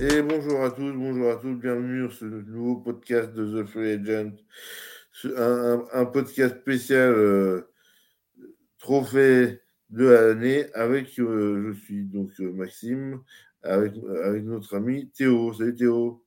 Et 0.00 0.22
bonjour 0.22 0.62
à 0.62 0.70
tous, 0.70 0.92
bonjour 0.92 1.32
à 1.32 1.36
tous, 1.36 1.54
bienvenue 1.54 2.08
sur 2.10 2.18
ce 2.18 2.24
nouveau 2.24 2.76
podcast 2.76 3.32
de 3.32 3.62
The 3.62 3.66
Free 3.66 3.94
Agent, 3.94 4.32
un, 5.36 5.84
un, 5.92 6.04
podcast 6.04 6.60
spécial 6.60 7.12
euh, 7.12 7.62
trophée 8.78 9.60
de 9.90 10.04
l'année 10.04 10.72
avec, 10.74 11.18
euh, 11.18 11.72
je 11.72 11.80
suis 11.80 12.04
donc 12.04 12.30
euh, 12.38 12.52
Maxime, 12.52 13.22
avec, 13.64 13.94
avec 14.22 14.44
notre 14.44 14.76
ami 14.76 15.10
Théo. 15.10 15.52
Salut 15.52 15.74
Théo. 15.74 16.24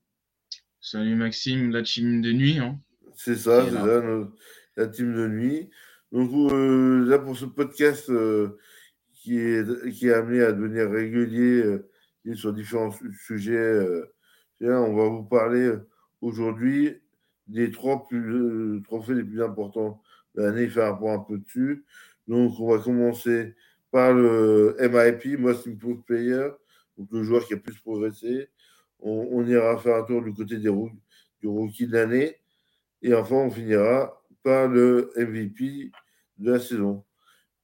Salut 0.81 1.15
Maxime, 1.15 1.71
la 1.71 1.81
team 1.81 2.21
de 2.21 2.33
nuit. 2.33 2.59
Hein. 2.59 2.77
C'est 3.15 3.37
ça, 3.37 3.63
c'est 3.63 3.71
ça, 3.71 4.01
notre, 4.01 4.33
la 4.75 4.87
team 4.87 5.15
de 5.15 5.27
nuit. 5.27 5.69
Donc 6.11 6.29
là 7.07 7.19
pour 7.19 7.37
ce 7.37 7.45
podcast 7.45 8.11
qui, 9.13 9.37
est, 9.37 9.91
qui 9.91 10.07
est 10.07 10.13
amené 10.13 10.41
à 10.41 10.51
devenir 10.51 10.91
régulier 10.91 11.79
sur 12.35 12.53
différents 12.53 12.91
sujets, 13.25 13.55
euh, 13.55 14.05
on 14.61 14.95
va 14.95 15.09
vous 15.09 15.23
parler 15.23 15.73
aujourd'hui 16.21 17.01
des 17.47 17.71
trois 17.71 18.07
plus, 18.07 18.81
trophées 18.83 19.15
les 19.15 19.23
plus 19.23 19.41
importants 19.41 20.01
de 20.35 20.43
l'année, 20.43 20.67
faire 20.67 20.93
un 20.93 20.95
point 20.95 21.15
un 21.15 21.19
peu 21.19 21.37
dessus. 21.37 21.83
Donc 22.27 22.59
on 22.59 22.75
va 22.75 22.81
commencer 22.81 23.55
par 23.91 24.13
le 24.13 24.75
MIP, 24.79 25.39
Most 25.39 25.67
Improved 25.67 26.03
Player, 26.05 26.49
donc 26.97 27.09
le 27.11 27.23
joueur 27.23 27.45
qui 27.45 27.55
a 27.55 27.57
plus 27.57 27.77
progressé. 27.79 28.49
On, 28.99 29.29
on 29.31 29.45
ira 29.45 29.77
faire 29.79 29.97
un 29.97 30.03
tour 30.03 30.21
du 30.21 30.33
côté 30.33 30.57
des 30.57 30.69
du 31.41 31.47
rookie 31.47 31.87
de 31.87 31.93
l'année. 31.93 32.37
Et 33.01 33.13
enfin, 33.13 33.35
on 33.35 33.49
finira 33.49 34.23
par 34.43 34.67
le 34.67 35.11
MVP 35.17 35.91
de 36.37 36.51
la 36.51 36.59
saison. 36.59 37.03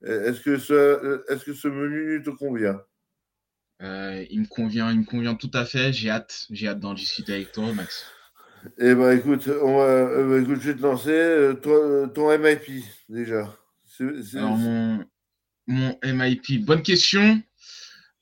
Est-ce 0.02 0.40
que, 0.40 0.58
ce, 0.58 1.24
est 1.32 1.44
que 1.44 1.54
ce 1.54 1.68
menu 1.68 2.22
te 2.22 2.30
convient? 2.30 2.80
Euh, 3.82 4.24
Il 4.30 4.40
me 4.40 4.46
convient, 4.46 4.90
il 4.90 5.00
me 5.00 5.04
convient 5.04 5.34
tout 5.34 5.50
à 5.54 5.64
fait. 5.64 5.92
J'ai 5.92 6.10
hâte, 6.10 6.46
j'ai 6.50 6.68
hâte 6.68 6.80
d'en 6.80 6.94
discuter 6.94 7.34
avec 7.34 7.52
toi, 7.52 7.72
Max. 7.72 8.06
Eh 8.78 8.94
ben, 8.94 9.16
écoute, 9.16 9.48
on 9.62 9.78
va, 9.78 9.84
euh, 9.84 10.28
bah, 10.28 10.42
écoute, 10.42 10.60
je 10.60 10.70
vais 10.70 10.76
te 10.76 10.82
lancer 10.82 11.10
euh, 11.10 11.54
toi, 11.54 12.08
ton 12.14 12.36
MIP 12.36 12.84
déjà. 13.08 13.56
C 13.84 14.04
est, 14.04 14.36
alors, 14.36 14.56
mon, 14.56 15.04
mon, 15.66 15.98
MIP, 16.04 16.64
bonne 16.64 16.82
question. 16.82 17.40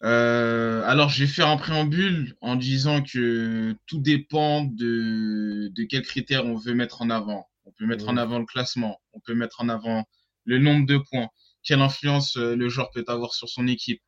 Euh, 0.04 0.82
alors, 0.84 1.08
je 1.08 1.24
vais 1.24 1.30
faire 1.30 1.48
un 1.48 1.56
préambule 1.56 2.36
en 2.40 2.56
disant 2.56 3.02
que 3.02 3.74
tout 3.86 4.00
dépend 4.00 4.64
de, 4.64 5.68
de 5.68 5.84
quels 5.84 6.02
critères 6.02 6.44
on 6.44 6.56
veut 6.56 6.74
mettre 6.74 7.02
en 7.02 7.10
avant. 7.10 7.48
On 7.64 7.72
peut 7.72 7.86
mettre 7.86 8.06
mmh. 8.06 8.10
en 8.10 8.16
avant 8.16 8.38
le 8.38 8.46
classement, 8.46 9.00
on 9.12 9.20
peut 9.20 9.34
mettre 9.34 9.60
en 9.60 9.68
avant 9.68 10.06
le 10.44 10.58
nombre 10.58 10.86
de 10.86 10.98
points, 10.98 11.28
quelle 11.64 11.80
influence 11.80 12.36
le 12.36 12.68
joueur 12.68 12.90
peut 12.92 13.04
avoir 13.08 13.34
sur 13.34 13.48
son 13.48 13.66
équipe. 13.66 14.00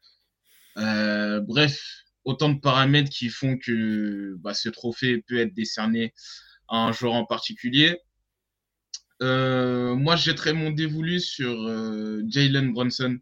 Euh, 0.79 1.41
bref, 1.41 2.05
autant 2.25 2.51
de 2.51 2.61
paramètres 2.61 3.11
qui 3.11 3.29
font 3.29 3.59
que 3.59 4.35
bah, 4.37 4.55
ce 4.55 4.69
trophée 4.69 5.23
peut 5.27 5.39
être 5.39 5.55
décerné 5.55 6.15
à 6.69 6.77
un 6.79 6.93
joueur 6.93 7.15
en 7.15 7.25
particulier. 7.25 7.99
Euh, 9.23 9.97
moi, 9.97 10.15
je 10.15 10.25
jetterais 10.25 10.53
mon 10.53 10.71
dévolu 10.71 11.21
sur 11.21 11.51
euh, 11.51 12.23
Jalen 12.29 12.73
Brunson, 12.73 13.19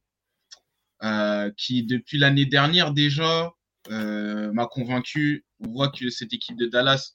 qui 1.57 1.85
depuis 1.85 2.19
l'année 2.19 2.47
dernière 2.47 2.93
déjà 2.93 3.53
m'a 3.89 4.67
convaincu. 4.67 5.45
On 5.61 5.71
voit 5.71 5.91
que 5.91 6.11
cette 6.11 6.33
équipe 6.33 6.57
de 6.57 6.67
Dallas 6.67 7.13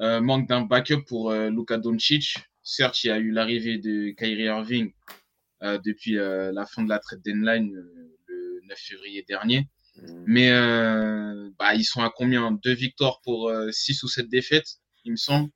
manque 0.00 0.48
d'un 0.48 0.62
backup 0.62 1.04
pour 1.06 1.32
Luka 1.32 1.78
Doncic. 1.78 2.36
Certes, 2.62 3.04
il 3.04 3.06
y 3.08 3.10
a 3.10 3.18
eu 3.18 3.30
l'arrivée 3.30 3.78
de 3.78 4.10
Kyrie 4.10 4.44
Irving, 4.44 4.92
depuis 5.62 6.14
la 6.14 6.66
fin 6.66 6.82
de 6.82 6.88
la 6.88 6.98
trade 6.98 7.22
deadline 7.22 7.72
le 8.26 8.60
9 8.66 8.78
février 8.78 9.24
dernier. 9.28 9.68
Mais 10.26 10.50
bah, 11.58 11.74
ils 11.74 11.84
sont 11.84 12.02
à 12.02 12.12
combien? 12.14 12.52
Deux 12.52 12.74
victoires 12.74 13.20
pour 13.22 13.52
6 13.70 14.02
ou 14.02 14.08
7 14.08 14.28
défaites, 14.28 14.76
il 15.04 15.12
me 15.12 15.16
semble. 15.16 15.50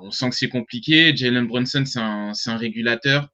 on 0.00 0.10
sent 0.10 0.30
que 0.30 0.36
c'est 0.36 0.48
compliqué. 0.48 1.16
Jalen 1.16 1.46
Brunson, 1.46 1.84
c'est 1.86 1.98
un, 1.98 2.56
régulateur. 2.56 3.28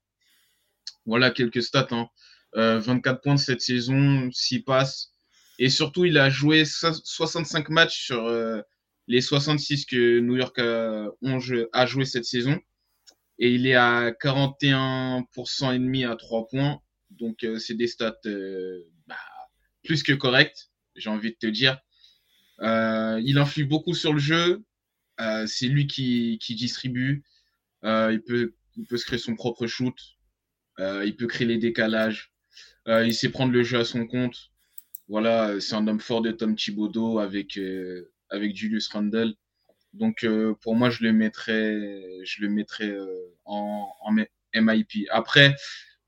Voilà 1.06 1.30
quelques 1.30 1.62
stats. 1.62 1.88
Hein. 1.90 2.08
24 2.54 3.20
points 3.20 3.34
de 3.34 3.40
cette 3.40 3.60
saison, 3.60 4.30
6 4.32 4.60
passes. 4.60 5.10
Et 5.58 5.68
surtout, 5.68 6.04
il 6.04 6.18
a 6.18 6.30
joué 6.30 6.64
65 6.64 7.68
matchs 7.68 8.04
sur 8.04 8.28
les 9.06 9.20
66 9.20 9.86
que 9.86 10.20
New 10.20 10.36
York 10.36 10.58
a, 10.58 11.08
a 11.72 11.86
joué 11.86 12.04
cette 12.04 12.24
saison 12.24 12.58
et 13.38 13.50
il 13.50 13.66
est 13.66 13.74
à 13.74 14.10
41% 14.10 15.74
et 15.74 15.78
demi 15.78 16.04
à 16.04 16.16
3 16.16 16.46
points. 16.48 16.80
Donc 17.10 17.44
euh, 17.44 17.58
c'est 17.58 17.74
des 17.74 17.86
stats 17.86 18.14
euh, 18.26 18.80
plus 19.84 20.02
que 20.02 20.12
corrects, 20.12 20.70
j'ai 20.96 21.10
envie 21.10 21.30
de 21.30 21.36
te 21.36 21.46
dire. 21.46 21.78
Euh, 22.60 23.20
il 23.24 23.38
influe 23.38 23.64
beaucoup 23.64 23.94
sur 23.94 24.12
le 24.12 24.18
jeu. 24.18 24.64
Euh, 25.20 25.46
c'est 25.46 25.68
lui 25.68 25.86
qui, 25.86 26.38
qui 26.40 26.54
distribue. 26.54 27.22
Euh, 27.84 28.10
il, 28.12 28.22
peut, 28.22 28.54
il 28.76 28.86
peut 28.86 28.96
se 28.96 29.06
créer 29.06 29.18
son 29.18 29.34
propre 29.34 29.66
shoot. 29.66 29.96
il 30.78 31.14
peut 31.16 31.26
créer 31.26 31.46
les 31.46 31.58
décalages. 31.58 32.32
il 32.86 33.14
sait 33.14 33.30
prendre 33.30 33.52
le 33.52 33.62
jeu 33.62 33.78
à 33.78 33.84
son 33.84 34.06
compte. 34.06 34.50
Voilà, 35.08 35.60
c'est 35.60 35.74
un 35.74 35.86
homme 35.86 36.00
fort 36.00 36.22
de 36.22 36.30
Tom 36.30 36.56
Thibodeau 36.56 37.18
avec, 37.18 37.60
avec 38.30 38.56
Julius 38.56 38.88
Randle. 38.88 39.34
Donc 39.92 40.26
pour 40.62 40.74
moi, 40.74 40.90
je 40.90 41.04
le 41.04 41.12
mettrais, 41.12 42.24
je 42.24 42.42
le 42.42 42.48
mettrais 42.48 42.96
en, 43.44 43.92
en, 44.00 44.12
MIP. 44.56 45.08
Après, 45.10 45.54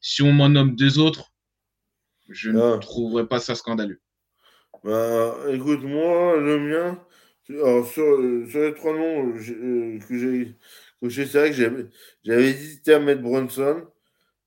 si 0.00 0.22
on 0.22 0.32
m'en 0.32 0.48
nomme 0.48 0.76
deux 0.76 0.98
autres, 0.98 1.32
je 2.28 2.50
ah. 2.50 2.76
ne 2.76 2.76
trouverais 2.78 3.26
pas 3.26 3.41
ça 3.41 3.54
scandaleux. 3.54 4.00
Bah, 4.84 5.37
écoute, 5.50 5.82
moi, 5.82 6.37
le 6.37 6.59
mien, 6.59 7.00
alors, 7.48 7.87
sur, 7.87 8.04
sur, 8.48 8.60
les 8.60 8.75
trois 8.75 8.92
noms 8.92 9.34
euh, 9.37 9.98
que 10.00 10.19
j'ai 10.19 10.54
coché, 11.00 11.26
c'est 11.26 11.38
vrai 11.38 11.50
que 11.50 11.88
j'avais 12.25 12.50
hésité 12.50 12.94
à 12.94 12.98
mettre 12.98 13.22
Bronson. 13.22 13.87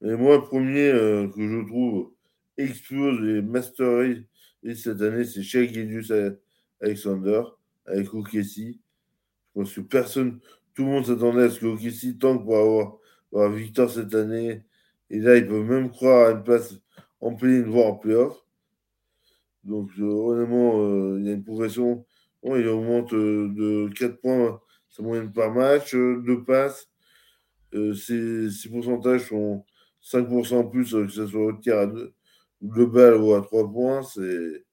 Mais 0.01 0.15
moi, 0.15 0.37
le 0.37 0.43
premier 0.43 0.89
euh, 0.89 1.27
que 1.27 1.47
je 1.47 1.67
trouve 1.67 2.11
explose 2.57 3.37
et 3.37 3.41
mastery 3.41 4.25
et 4.63 4.75
cette 4.75 5.01
année, 5.01 5.23
c'est 5.23 5.43
Shea 5.43 5.65
Gildius 5.65 6.11
Alexander 6.81 7.43
avec 7.85 8.13
OKC. 8.13 8.33
Je 8.35 8.73
pense 9.53 9.73
que 9.73 9.81
personne, 9.81 10.39
tout 10.73 10.83
le 10.83 10.91
monde 10.91 11.05
s'attendait 11.05 11.43
à 11.43 11.49
ce 11.49 11.59
que 11.59 11.65
OKC 11.65 12.19
tente 12.19 12.43
pour 12.43 12.57
avoir, 12.57 12.97
pour 13.29 13.41
avoir 13.41 13.57
victoire 13.57 13.89
cette 13.89 14.13
année. 14.13 14.63
Et 15.09 15.19
là, 15.19 15.37
ils 15.37 15.47
peuvent 15.47 15.65
même 15.65 15.89
croire 15.89 16.27
à 16.27 16.31
une 16.31 16.43
place 16.43 16.75
en 17.21 17.35
play 17.35 17.61
voire 17.61 17.87
en 17.87 17.95
playoff. 17.95 18.45
Donc, 19.63 19.91
euh, 19.99 20.03
honnêtement, 20.03 20.81
euh, 20.81 21.17
il 21.19 21.27
y 21.27 21.29
a 21.29 21.33
une 21.33 21.43
progression. 21.43 22.05
Bon, 22.43 22.55
il 22.55 22.67
augmente 22.67 23.13
euh, 23.13 23.49
de 23.49 23.89
4 23.93 24.21
points 24.21 24.61
sa 24.89 25.03
moyenne 25.03 25.31
par 25.31 25.53
match, 25.53 25.93
2 25.93 26.43
passes. 26.43 26.89
Ses, 27.71 28.49
ses, 28.49 28.69
pourcentages 28.69 29.27
sont 29.29 29.63
5% 30.01 30.71
plus, 30.71 30.91
que 30.91 31.07
ce 31.07 31.27
soit 31.27 31.45
au 31.45 31.53
tir 31.53 31.77
à 31.77 31.85
deux, 31.85 32.13
global 32.63 33.15
ou 33.17 33.33
à 33.33 33.41
3 33.41 33.71
points. 33.71 34.03
C'est. 34.03 34.65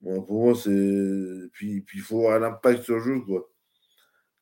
Bon, 0.00 0.22
pour 0.22 0.44
moi, 0.44 0.54
c'est. 0.54 1.48
Puis, 1.52 1.80
puis 1.82 1.98
il 1.98 2.02
faut 2.02 2.26
avoir 2.26 2.42
un 2.42 2.46
impact 2.54 2.84
sur 2.84 2.96
le 2.96 3.02
jeu, 3.02 3.20
quoi. 3.20 3.50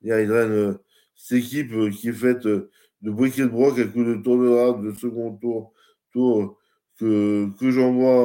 Il 0.02 0.10
draine 0.10 0.52
euh, 0.52 0.74
cette 1.14 1.38
équipe 1.38 1.72
euh, 1.72 1.90
qui 1.90 2.08
est 2.08 2.12
faite 2.12 2.46
euh, 2.46 2.70
de 3.02 3.10
briquet 3.10 3.42
de 3.42 3.48
broc 3.48 3.78
avec 3.78 3.94
de 3.94 4.14
tour 4.22 4.42
de 4.42 4.48
rade, 4.48 4.82
de 4.82 4.92
second 4.92 5.36
tour, 5.36 5.72
tour 6.12 6.57
que, 6.98 7.48
que 7.58 7.70
j'envoie 7.70 8.16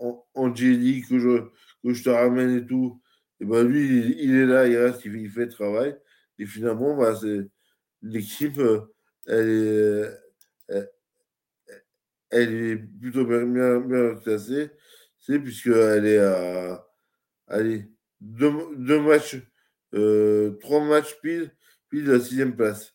en, 0.00 0.26
en, 0.34 0.52
que 0.52 1.18
je, 1.18 1.48
que 1.82 1.92
je 1.92 2.04
te 2.04 2.08
ramène 2.08 2.58
et 2.58 2.66
tout. 2.66 3.00
Et 3.40 3.44
ben 3.44 3.62
lui, 3.62 4.14
il, 4.18 4.34
est 4.34 4.46
là, 4.46 4.66
il 4.66 4.76
reste, 4.76 5.04
il 5.04 5.30
fait, 5.30 5.46
le 5.46 5.52
travail. 5.52 5.96
Et 6.38 6.46
finalement, 6.46 6.96
bah, 6.96 7.14
c'est 7.16 7.40
l'équipe, 8.02 8.60
elle 9.26 9.48
est, 10.68 10.84
elle, 12.30 12.54
est 12.54 12.76
plutôt 12.76 13.24
bien, 13.26 13.80
bien, 13.80 14.14
classée, 14.16 14.70
c'est 15.18 15.38
puisqu'elle 15.38 16.06
est 16.06 16.18
à 16.18 16.86
allez, 17.48 17.90
deux, 18.20 18.52
deux 18.76 19.00
matchs 19.00 19.36
euh, 19.94 20.58
trois 20.60 20.84
matchs 20.84 21.16
pile, 21.22 21.50
pile 21.88 22.04
de 22.04 22.12
la 22.12 22.20
sixième 22.20 22.56
place 22.56 22.94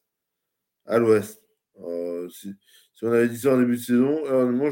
à 0.86 1.00
l'ouest. 1.00 1.42
Euh, 1.80 2.30
si, 3.02 3.08
on 3.08 3.14
avait 3.14 3.30
dit 3.30 3.38
ça 3.38 3.56
en 3.56 3.58
début 3.58 3.78
de 3.78 3.82
saison, 3.82 4.24
honnêtement, 4.26 4.70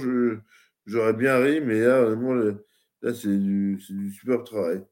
j'aurais 0.85 1.13
bien 1.13 1.39
ri, 1.39 1.61
mais 1.61 1.79
là, 1.79 2.03
honnêtement, 2.03 2.35
là, 3.01 3.13
c'est 3.13 3.27
du, 3.27 3.79
du 3.89 4.13
super 4.13 4.43
travail. 4.43 4.83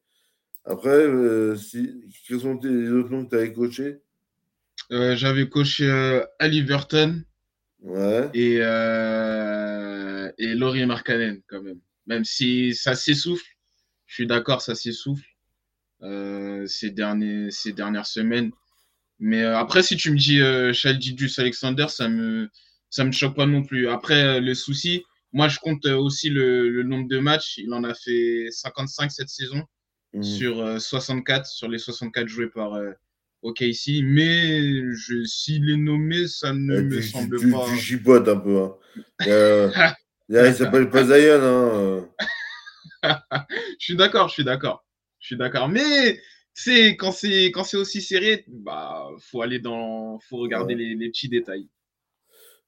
Après, 0.65 0.89
euh, 0.89 1.55
si, 1.55 1.93
quels 2.27 2.39
sont 2.39 2.59
les 2.63 2.89
autres 2.89 3.11
noms 3.11 3.25
que 3.25 3.29
tu 3.29 3.35
avais 3.35 3.53
coachés? 3.53 4.01
Euh, 4.91 5.15
J'avais 5.15 5.47
coaché 5.47 5.89
euh, 5.89 6.25
Ali 6.39 6.63
Burton 6.63 7.23
ouais. 7.81 8.29
et, 8.33 8.55
et 8.55 10.55
Laurie 10.55 10.85
Markkanen, 10.85 11.41
quand 11.47 11.61
même. 11.61 11.79
Même 12.07 12.25
si 12.25 12.73
ça 12.73 12.95
s'essouffle, 12.95 13.45
je 14.07 14.15
suis 14.15 14.27
d'accord, 14.27 14.61
ça 14.61 14.73
s'essouffle 14.73 15.27
ces, 16.01 16.89
derniers, 16.89 17.51
ces 17.51 17.73
dernières 17.73 18.07
semaines. 18.07 18.51
Mais 19.19 19.43
après, 19.43 19.83
si 19.83 19.95
tu 19.95 20.11
me 20.11 20.17
dis 20.17 20.39
Chaldidius 20.73 21.39
Alexander, 21.39 21.87
ça 21.89 22.07
me, 22.07 22.49
ça 22.97 23.03
me 23.03 23.11
choque 23.11 23.35
pas 23.35 23.45
non 23.45 23.61
plus. 23.61 23.87
Après, 23.87 24.23
euh, 24.23 24.39
le 24.39 24.55
souci, 24.55 25.05
moi, 25.31 25.47
je 25.47 25.59
compte 25.59 25.85
aussi 25.85 26.31
le, 26.31 26.67
le, 26.67 26.81
nombre 26.81 27.07
de 27.07 27.19
matchs. 27.19 27.59
Il 27.59 27.71
en 27.71 27.83
a 27.83 27.93
fait 27.93 28.47
55 28.49 29.11
cette 29.11 29.29
saison. 29.29 29.63
mmh. 30.13 30.23
sur 30.23 30.81
64, 30.81 31.45
sur 31.45 31.67
les 31.67 31.77
64 31.77 32.27
joués 32.27 32.49
par 32.49 32.71
OKC. 33.43 34.01
Mais 34.01 34.81
s'il 35.25 35.69
est 35.69 35.77
nommé, 35.77 36.27
ça 36.27 36.53
ne 36.53 36.81
me 36.81 37.01
semble 37.01 37.39
pas. 37.51 37.65
Tu 37.69 37.77
chipotes 37.77 38.27
un 38.27 38.37
peu. 38.37 38.63
Hein. 38.63 38.75
il 40.29 40.53
s'appelle 40.55 40.89
pas 40.89 41.03
Zion. 41.03 41.43
Hein. 41.43 42.09
je 43.79 43.85
suis 43.85 43.95
d'accord, 43.95 44.27
je 44.29 44.33
suis 44.33 44.43
d'accord. 44.43 44.83
Je 45.19 45.27
suis 45.27 45.37
d'accord. 45.37 45.69
Mais 45.69 46.19
c'est 46.55 46.95
quand 46.95 47.11
c'est 47.11 47.51
quand 47.51 47.63
c'est 47.63 47.77
aussi 47.77 48.01
serré, 48.01 48.43
bah 48.47 49.07
faut 49.19 49.43
aller 49.43 49.59
dans, 49.59 50.17
faut 50.17 50.37
regarder 50.37 50.73
les, 50.73 50.95
les, 50.95 51.09
petits 51.09 51.29
détails. 51.29 51.69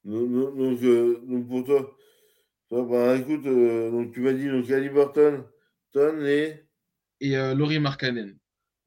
Donc, 0.03 0.81
euh, 0.83 1.19
donc 1.23 1.47
pour 1.47 1.63
toi, 1.65 1.97
bah, 2.71 3.15
écoute, 3.17 3.45
euh, 3.45 3.91
donc 3.91 4.13
tu 4.13 4.21
m'as 4.21 4.33
dit 4.33 4.47
donc 4.47 4.69
Ali 4.69 4.89
Burton, 4.89 5.43
Ton 5.91 6.25
et 6.25 6.65
et 7.21 7.37
euh, 7.37 7.53
Laurie 7.53 7.79
Markkanen. 7.79 8.37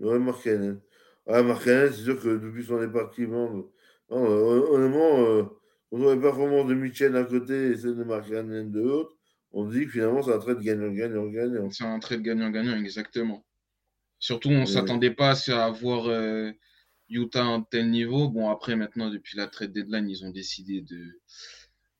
Laurie 0.00 0.20
Markkanen. 0.20 0.80
Ah 1.26 1.42
Markkanen, 1.42 1.92
c'est 1.92 2.02
sûr 2.02 2.20
que 2.20 2.38
depuis 2.38 2.64
son 2.64 2.80
département, 2.80 3.64
honnêtement, 4.08 5.50
on 5.90 5.98
voit 5.98 6.14
les 6.14 6.20
performances 6.20 6.66
de 6.66 6.74
Mitchell 6.74 7.12
d'un 7.12 7.24
côté 7.24 7.72
et 7.72 7.76
celle 7.76 7.96
de 7.96 8.04
Markkanen 8.04 8.70
de 8.70 8.80
l'autre 8.80 9.16
on 9.52 9.66
dit 9.66 9.84
que 9.84 9.92
finalement, 9.92 10.22
c'est 10.22 10.32
un 10.32 10.38
trait 10.38 10.54
de 10.54 10.60
gagnant-gagnant-gagnant. 10.60 11.70
C'est 11.70 11.84
un 11.84 11.98
trait 11.98 12.16
de 12.16 12.22
gagnant-gagnant, 12.22 12.76
exactement. 12.76 13.44
Surtout, 14.18 14.48
on 14.48 14.60
ne 14.60 14.66
s'attendait 14.66 15.10
pas 15.10 15.34
à 15.50 15.70
voir 15.70 16.06
euh, 16.06 16.50
Utah 17.12 17.42
à 17.42 17.46
un 17.46 17.62
tel 17.62 17.90
niveau. 17.90 18.28
Bon, 18.28 18.50
après, 18.50 18.76
maintenant, 18.76 19.10
depuis 19.10 19.36
la 19.36 19.46
trade 19.46 19.72
deadline, 19.72 20.08
ils 20.08 20.24
ont 20.24 20.30
décidé 20.30 20.80
de, 20.82 21.20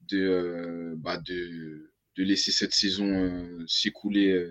de, 0.09 0.19
euh, 0.19 0.95
bah 0.97 1.19
de, 1.19 1.93
de, 2.17 2.23
laisser 2.25 2.53
cette 2.53 2.73
saison 2.73 3.07
euh, 3.07 3.65
s'écouler 3.67 4.47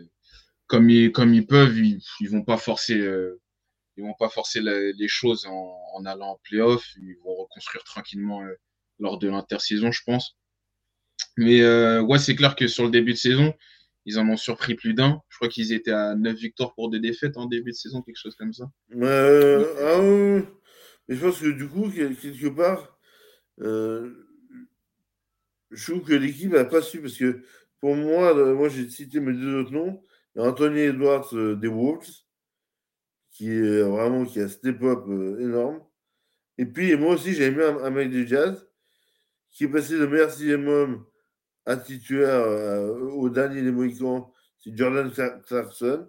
comme, 0.68 0.90
ils, 0.90 1.12
comme 1.12 1.34
ils 1.34 1.46
peuvent. 1.46 1.78
Ils 1.78 2.02
ne 2.22 2.30
vont 2.30 2.44
pas 2.44 2.58
forcer, 2.58 2.96
ils 3.98 4.04
vont 4.04 4.16
pas 4.18 4.30
forcer 4.30 4.62
les 4.62 5.08
choses 5.08 5.46
en, 5.46 5.78
en, 5.96 6.06
allant 6.06 6.32
en 6.32 6.40
playoff. 6.44 6.96
Ils 7.02 7.18
vont 7.24 7.36
reconstruire 7.36 7.84
tranquillement 7.84 8.42
lors 9.00 9.18
de 9.20 9.28
l'intersaison, 9.28 9.92
je 9.92 10.04
pense. 10.06 10.38
Mais 11.38 11.62
euh, 11.62 12.02
ouais, 12.02 12.20
c'est 12.20 12.36
clair 12.36 12.56
que 12.56 12.68
sur 12.68 12.84
le 12.84 12.92
début 12.92 13.14
de 13.14 13.18
saison, 13.18 13.54
ils 14.06 14.20
en 14.20 14.28
ont 14.28 14.38
surpris 14.38 14.76
plus 14.76 14.94
d'un. 14.94 15.22
Je 15.30 15.38
crois 15.38 15.48
qu'ils 15.48 15.74
étaient 15.74 15.92
à 15.92 16.16
9 16.16 16.36
victoires 16.36 16.74
pour 16.74 16.90
des 16.90 17.00
défaites 17.00 17.38
en 17.38 17.46
début 17.46 17.72
de 17.72 17.76
saison, 17.76 18.02
quelque 18.02 18.18
chose 18.18 18.36
comme 18.36 18.54
ça. 18.54 18.70
Euh, 18.96 19.66
ah, 19.80 20.46
Mais 21.08 21.16
je 21.16 21.26
pense 21.26 21.40
que 21.40 21.52
du 21.52 21.68
coup, 21.68 21.90
quelque 21.90 22.50
part, 22.50 22.98
euh, 23.62 24.28
je 25.70 25.92
trouve 25.92 26.04
que 26.04 26.14
l'équipe 26.14 26.52
n'a 26.52 26.66
pas 26.66 26.82
su, 26.82 27.02
parce 27.02 27.18
que 27.18 27.44
pour 27.80 27.96
moi, 27.96 28.34
moi 28.54 28.70
j'ai 28.70 28.90
cité 28.90 29.20
mes 29.20 29.34
deux 29.34 29.62
autres 29.62 29.72
noms. 29.72 30.04
Anthony 30.38 30.82
Edwards 30.82 31.34
des 31.34 31.68
Wolves, 31.68 32.10
qui 33.32 33.50
est 33.50 33.82
vraiment 33.82 34.26
qui 34.26 34.40
a 34.40 34.48
step-up 34.48 35.06
énorme. 35.40 35.82
Et 36.58 36.66
puis 36.66 36.96
moi 36.96 37.16
aussi, 37.16 37.34
j'ai 37.34 37.46
aimé 37.46 37.64
un, 37.64 37.90
mec 37.90 38.10
du 38.10 38.28
jazz 38.28 38.68
qui 39.50 39.66
est 39.66 39.68
passé 39.68 39.98
de 39.98 40.06
meilleur 40.06 40.32
sixième 40.32 40.68
homme 40.68 41.06
un 41.66 41.78
titulaire 41.78 42.42
euh, 42.42 42.98
au 43.12 43.30
dernier 43.30 43.62
des 43.62 43.72
Mohicans, 43.72 44.32
c'est 44.60 44.76
Jordan 44.76 45.12
Clarkson. 45.12 46.08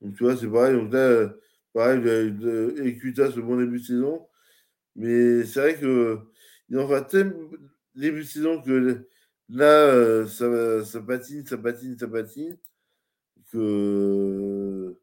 Donc, 0.00 0.16
tu 0.16 0.24
vois, 0.24 0.36
c'est 0.36 0.48
pareil. 0.48 0.74
Donc 0.74 0.92
là, 0.92 1.32
pareil, 1.72 2.00
Equita, 2.84 3.30
ce 3.30 3.40
bon 3.40 3.56
début 3.58 3.80
de 3.80 3.84
saison. 3.84 4.26
Mais 4.96 5.44
c'est 5.44 5.60
vrai 5.60 5.78
que 5.78 6.18
il 6.68 6.78
en 6.78 6.86
va 6.86 7.02
tellement 7.02 7.50
début 7.94 8.20
de 8.20 8.26
saison 8.26 8.60
que 8.60 9.06
là, 9.48 9.64
euh, 9.64 10.26
ça, 10.26 10.84
ça 10.84 11.00
patine, 11.00 11.46
ça 11.46 11.58
patine, 11.58 11.98
ça 11.98 12.08
patine. 12.08 12.58
Que. 13.52 14.96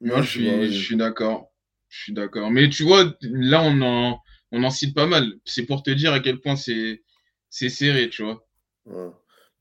Moi, 0.00 0.22
je 0.22 0.28
suis, 0.28 0.72
je 0.72 0.84
suis 0.84 0.96
d'accord. 0.96 1.52
Je 1.88 2.02
suis 2.04 2.12
d'accord. 2.12 2.50
Mais 2.50 2.68
tu 2.70 2.84
vois, 2.84 3.16
là, 3.20 3.62
on 3.62 3.80
en 3.82 4.21
on 4.52 4.62
en 4.62 4.70
cite 4.70 4.94
pas 4.94 5.06
mal. 5.06 5.34
C'est 5.44 5.66
pour 5.66 5.82
te 5.82 5.90
dire 5.90 6.12
à 6.12 6.20
quel 6.20 6.40
point 6.40 6.56
c'est 6.56 7.02
serré, 7.50 8.08
tu 8.10 8.22
vois. 8.22 8.46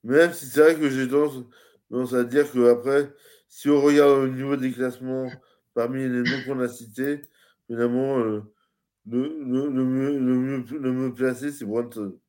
Même 0.04 0.34
si 0.34 0.46
c'est 0.46 0.62
vrai 0.62 0.76
que 0.76 0.90
j'ai 0.90 1.08
tendance, 1.08 2.14
à 2.14 2.24
dire 2.24 2.52
que 2.52 2.70
après, 2.70 3.12
si 3.48 3.70
on 3.70 3.82
regarde 3.82 4.12
au 4.12 4.28
niveau 4.28 4.56
des 4.56 4.72
classements 4.72 5.32
parmi 5.74 6.02
les 6.02 6.24
noms 6.24 6.44
qu'on 6.46 6.60
a 6.60 6.68
cités, 6.68 7.22
finalement, 7.68 8.20
euh, 8.20 8.42
le, 9.08 9.38
le, 9.44 9.70
le, 9.70 9.86
mieux, 9.86 10.20
le, 10.78 10.92
mieux, 10.92 11.14
placé, 11.14 11.52
c'est 11.52 11.66
Brunson. 11.66 12.20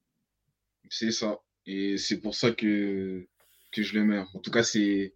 C'est 0.88 1.11
ça. 1.11 1.41
Et 1.67 1.97
c'est 1.99 2.20
pour 2.20 2.35
ça 2.35 2.53
que, 2.53 3.26
que 3.73 3.82
je 3.82 3.94
le 3.94 4.05
mets. 4.05 4.19
En 4.35 4.41
tout 4.41 4.50
cas, 4.50 4.62
c'est 4.62 5.14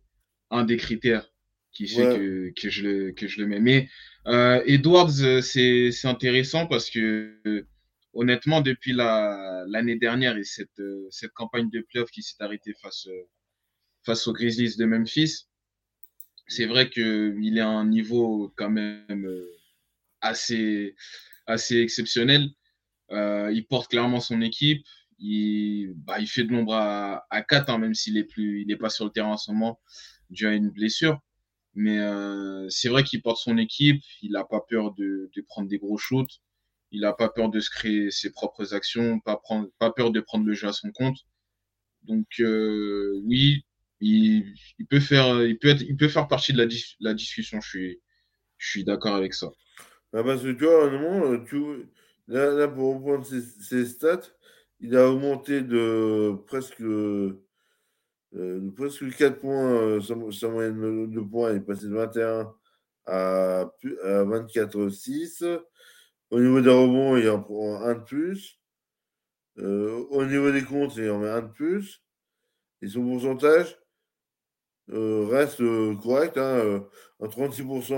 un 0.51 0.65
des 0.65 0.77
critères 0.77 1.31
qui 1.73 1.87
fait 1.87 2.17
que, 2.17 2.53
que, 2.61 2.71
je 2.71 2.83
le, 2.83 3.13
que 3.13 3.27
je 3.27 3.41
le 3.41 3.47
mets. 3.47 3.61
Mais 3.61 3.89
euh, 4.27 4.63
Edwards, 4.67 5.21
euh, 5.21 5.41
c'est 5.41 5.93
intéressant 6.05 6.67
parce 6.67 6.91
que 6.91 7.65
honnêtement, 8.13 8.61
depuis 8.61 8.93
l'année 8.93 9.97
dernière 9.97 10.37
et 10.37 10.45
cette, 10.45 10.81
euh, 10.81 11.07
cette 11.11 11.33
campagne 11.33 11.71
de 11.71 11.81
playoff 11.81 12.11
qui 12.11 12.23
s'est 12.23 12.37
arrêtée 12.41 12.75
face, 12.83 13.09
face 14.05 14.27
aux 14.27 14.33
Grizzlies 14.33 14.77
de 14.77 14.85
Memphis, 14.85 15.47
c'est 16.49 16.67
vrai 16.67 16.91
qu'il 16.91 17.59
est 17.59 17.61
un 17.61 17.85
niveau 17.85 18.53
quand 18.57 18.71
même 18.71 19.29
assez, 20.21 20.95
assez 21.47 21.79
exceptionnel. 21.81 22.51
il 23.11 23.67
porte 23.69 23.91
clairement 23.91 24.21
son 24.21 24.41
équipe. 24.43 24.85
Il, 25.19 25.95
bah, 25.97 26.19
il 26.21 26.27
fait 26.27 26.45
de 26.45 26.53
l'ombre 26.53 26.75
à, 26.75 27.27
à 27.31 27.43
4, 27.43 27.71
hein, 27.71 27.79
même 27.79 27.95
s'il 27.95 28.15
n'est 28.15 28.77
pas 28.77 28.91
sur 28.91 29.07
le 29.07 29.11
terrain 29.11 29.33
en 29.33 29.37
ce 29.37 29.51
moment 29.51 29.81
dû 30.31 30.47
à 30.47 30.53
une 30.53 30.71
blessure. 30.71 31.21
Mais 31.77 32.01
euh, 32.01 32.67
c'est 32.71 32.89
vrai 32.89 33.05
qu'il 33.05 33.21
porte 33.21 33.37
son 33.39 33.59
équipe, 33.59 34.03
il 34.23 34.33
n'a 34.33 34.45
pas 34.45 34.63
peur 34.67 34.95
de, 34.95 35.31
de, 35.37 35.43
prendre 35.43 35.69
des 35.69 35.79
gros 35.79 35.99
shoots, 35.99 36.41
il 36.91 37.03
n'a 37.03 37.13
pas 37.13 37.29
peur 37.29 37.51
de 37.51 37.61
se 37.61 37.69
créer 37.69 38.11
ses 38.11 38.33
propres 38.33 38.75
actions, 38.75 39.21
pas, 39.21 39.37
prendre, 39.37 39.69
pas 39.79 39.91
peur 39.93 40.11
de 40.11 40.21
prendre 40.21 40.47
le 40.47 40.55
jeu 40.55 40.69
à 40.69 40.73
son 40.73 40.91
compte. 40.91 41.19
Donc 42.05 42.27
euh, 42.41 43.21
oui, 43.25 43.67
il, 44.01 44.55
il, 44.79 44.87
peut 44.87 45.01
faire, 45.01 45.45
il, 45.45 45.59
peut 45.59 45.69
être, 45.69 45.83
il 45.83 45.97
peut 45.97 46.09
faire 46.09 46.29
partie 46.29 46.55
de 46.55 46.59
la, 46.59 46.69
la 47.01 47.13
discussion, 47.13 47.61
je 47.61 47.69
suis, 47.69 48.01
je 48.57 48.71
suis 48.71 48.85
d'accord 48.85 49.15
avec 49.15 49.35
ça. 49.35 49.49
Ah 50.15 50.25
parce 50.25 50.43
que 50.43 50.53
tu 50.53 50.65
vois, 50.65 50.91
moment, 50.91 51.45
tu, 51.45 51.59
là, 52.27 52.53
là, 52.53 52.69
pour 52.69 52.95
reprendre 52.95 53.27
ses, 53.27 53.43
ses, 53.43 53.85
stats, 53.85 54.23
il 54.81 54.97
a 54.97 55.11
augmenté 55.11 55.61
de 55.61 56.35
presque 56.47 56.83
euh, 58.37 58.71
presque 58.77 59.17
4 59.17 59.41
points, 59.41 59.73
euh, 59.73 60.01
sa, 60.01 60.49
moyenne 60.49 61.11
de 61.11 61.21
points 61.21 61.55
est 61.55 61.61
passée 61.61 61.87
de 61.87 61.95
21 61.95 62.53
à, 63.07 63.61
à 63.61 64.25
24-6. 64.25 65.61
Au 66.31 66.41
niveau 66.41 66.61
des 66.61 66.71
rebonds, 66.71 67.17
il 67.17 67.31
en 67.31 67.41
prend 67.41 67.81
un 67.81 67.95
de 67.95 68.01
plus. 68.01 68.61
Euh, 69.59 70.05
au 70.11 70.25
niveau 70.27 70.51
des 70.51 70.65
comptes, 70.65 70.97
il 70.97 71.11
en 71.11 71.19
met 71.19 71.29
un 71.29 71.43
de 71.43 71.53
plus. 71.53 72.03
Et 72.83 72.89
son 72.89 73.05
pourcentage 73.05 73.79
reste 74.89 75.63
correct, 76.03 76.37
hein, 76.37 76.85
à 77.21 77.27
36% 77.27 77.95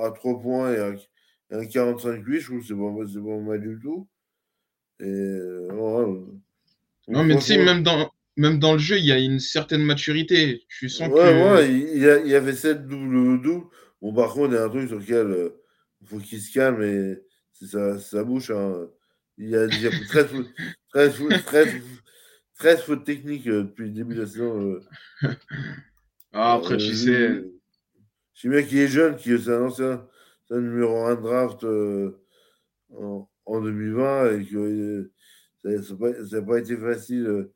à 0.00 0.10
3 0.10 0.40
points 0.40 0.72
et 0.72 0.78
à, 0.78 1.64
45-8. 1.64 2.40
Je 2.40 2.46
trouve 2.46 2.60
que 2.60 2.66
c'est 2.66 2.74
pas, 2.74 3.20
bon 3.20 3.42
mal 3.42 3.60
du 3.60 3.78
tout. 3.80 4.08
Et, 5.00 5.68
non, 7.06 7.22
mais 7.24 7.36
tu 7.36 7.42
sais, 7.42 7.62
même 7.62 7.82
dans, 7.82 8.10
même 8.36 8.58
dans 8.58 8.72
le 8.72 8.78
jeu, 8.78 8.98
il 8.98 9.04
y 9.04 9.12
a 9.12 9.18
une 9.18 9.38
certaine 9.38 9.82
maturité. 9.82 10.64
Tu 10.68 10.88
sens 10.88 11.08
ouais, 11.08 11.14
que. 11.14 11.54
Ouais, 11.54 11.70
il 11.70 12.02
y, 12.02 12.08
a, 12.08 12.18
il 12.20 12.28
y 12.28 12.34
avait 12.34 12.54
cette 12.54 12.86
double-double. 12.86 13.66
Bon, 14.02 14.12
par 14.12 14.32
contre, 14.32 14.52
il 14.52 14.54
y 14.54 14.58
a 14.58 14.64
un 14.64 14.68
truc 14.68 14.88
sur 14.88 14.98
lequel 14.98 15.26
il 15.28 15.34
euh, 15.34 15.50
faut 16.06 16.18
qu'il 16.18 16.40
se 16.40 16.52
calme 16.52 16.82
et 16.82 17.22
c'est 17.52 17.66
sa, 17.66 17.98
sa, 17.98 18.24
bouche. 18.24 18.50
Hein. 18.50 18.88
Il 19.38 19.50
y 19.50 19.56
a, 19.56 19.66
il 19.66 19.82
y 19.82 19.86
a 19.86 19.90
13, 19.90 20.28
13, 20.90 21.22
13, 21.46 21.68
13 22.58 22.80
fautes 22.82 23.04
techniques 23.04 23.46
euh, 23.46 23.62
depuis 23.62 23.84
le 23.84 23.90
début 23.90 24.14
de 24.14 24.22
la 24.22 24.26
saison. 24.26 24.80
Euh. 25.22 25.30
Ah, 26.32 26.54
après, 26.54 26.76
tu 26.76 26.94
sais. 26.94 27.44
Je 28.34 28.40
sais 28.40 28.48
bien 28.48 28.62
qu'il 28.64 28.78
est 28.78 28.88
jeune, 28.88 29.14
qui 29.14 29.30
est 29.30 29.48
un 29.48 29.62
ancien, 29.62 30.04
un 30.50 30.60
numéro 30.60 31.04
1 31.04 31.14
draft 31.14 31.64
en, 32.98 33.30
en, 33.46 33.60
2020 33.60 34.32
et 34.32 34.44
que 34.44 35.10
ça 35.62 35.70
n'a 35.70 36.40
pas, 36.40 36.42
pas, 36.42 36.58
été 36.58 36.76
facile 36.76 37.48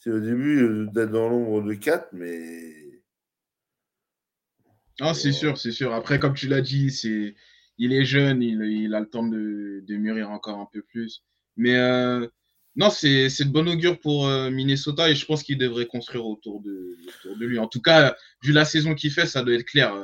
c'est 0.00 0.10
au 0.10 0.18
début 0.18 0.62
euh, 0.62 0.86
d'être 0.86 1.12
dans 1.12 1.28
l'ombre 1.28 1.62
de 1.62 1.74
4, 1.74 2.08
mais. 2.12 3.02
Ah, 4.98 5.14
c'est 5.14 5.32
sûr, 5.32 5.56
c'est 5.58 5.72
sûr. 5.72 5.92
Après, 5.94 6.18
comme 6.18 6.34
tu 6.34 6.48
l'as 6.48 6.62
dit, 6.62 6.90
c'est 6.90 7.34
il 7.78 7.92
est 7.92 8.04
jeune, 8.04 8.42
il, 8.42 8.62
il 8.62 8.94
a 8.94 9.00
le 9.00 9.08
temps 9.08 9.26
de, 9.26 9.82
de, 9.86 9.96
mûrir 9.96 10.30
encore 10.30 10.58
un 10.58 10.68
peu 10.70 10.82
plus. 10.82 11.22
Mais 11.56 11.76
euh, 11.76 12.26
non, 12.76 12.90
c'est 12.90 13.28
de 13.28 13.50
bon 13.50 13.68
augure 13.68 13.98
pour 14.00 14.26
euh, 14.26 14.50
Minnesota 14.50 15.08
et 15.08 15.14
je 15.14 15.24
pense 15.24 15.42
qu'il 15.42 15.56
devrait 15.56 15.86
construire 15.86 16.26
autour 16.26 16.60
de, 16.60 16.96
autour 17.08 17.38
de 17.38 17.46
lui. 17.46 17.58
En 17.58 17.68
tout 17.68 17.80
cas, 17.80 18.14
vu 18.42 18.52
la 18.52 18.66
saison 18.66 18.94
qu'il 18.94 19.10
fait, 19.10 19.26
ça 19.26 19.42
doit 19.42 19.54
être 19.54 19.64
clair 19.64 19.94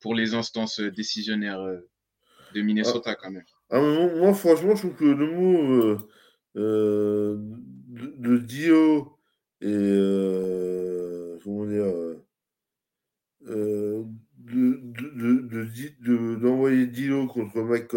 pour 0.00 0.14
les 0.14 0.34
instances 0.34 0.80
décisionnaires 0.80 1.64
de 2.54 2.60
Minnesota 2.60 3.10
ah. 3.12 3.16
quand 3.20 3.30
même. 3.30 3.44
Ah, 3.70 3.80
moi, 3.80 4.34
franchement, 4.34 4.74
je 4.74 4.88
trouve 4.88 4.96
que 4.96 5.04
le 5.04 5.26
mot 5.30 5.98
de, 6.56 7.38
de 8.18 8.38
Dio 8.38 9.13
et 9.64 9.68
euh, 9.70 11.38
comment 11.42 11.64
dire, 11.64 11.86
euh, 13.48 14.04
d'envoyer 16.38 16.86
de, 16.86 16.90
de, 16.90 16.92
Dilo 16.92 17.26
contre 17.26 17.62
Mike 17.62 17.90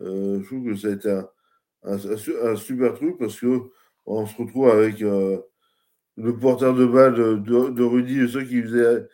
je 0.00 0.44
trouve 0.46 0.64
que 0.64 0.76
ça 0.76 0.88
a 0.88 0.92
été 0.92 1.10
un, 1.10 1.28
un, 1.82 2.56
super 2.56 2.94
truc 2.94 3.18
parce 3.18 3.38
que 3.38 3.70
on 4.06 4.24
se 4.24 4.34
retrouve 4.36 4.70
avec 4.70 5.00
le 5.00 6.38
porteur 6.38 6.74
de 6.74 6.86
balle 6.86 7.42
de, 7.42 7.82
Rudy, 7.82 8.26
ceux 8.26 8.44
qui 8.44 8.62
faisait 8.62 9.06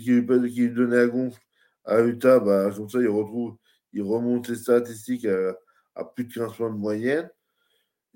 qui, 0.00 0.24
qui 0.54 0.70
donnait 0.70 1.00
à 1.00 1.06
gonfle 1.06 1.40
à 1.84 2.00
Utah, 2.02 2.40
bah, 2.40 2.70
comme 2.74 2.88
ça, 2.88 2.98
il 3.00 3.08
retrouve, 3.08 3.56
il 3.92 4.02
remonte 4.02 4.48
les 4.48 4.56
statistiques 4.56 5.26
à, 5.26 5.54
à 5.94 6.04
plus 6.04 6.24
de 6.24 6.32
15 6.32 6.54
points 6.56 6.70
de 6.70 6.76
moyenne. 6.76 7.30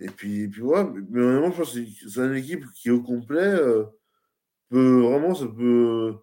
Et 0.01 0.09
puis, 0.09 0.49
puis 0.49 0.63
voilà, 0.63 0.91
mais 0.91 1.21
vraiment, 1.21 1.51
je 1.53 1.57
pense 1.59 1.75
que 1.75 2.09
c'est 2.09 2.21
une 2.21 2.35
équipe 2.35 2.65
qui, 2.75 2.91
au 2.91 3.03
complet, 3.03 3.39
euh, 3.39 3.85
peut 4.71 5.01
vraiment, 5.03 5.35
ça 5.35 5.47
peut. 5.47 6.15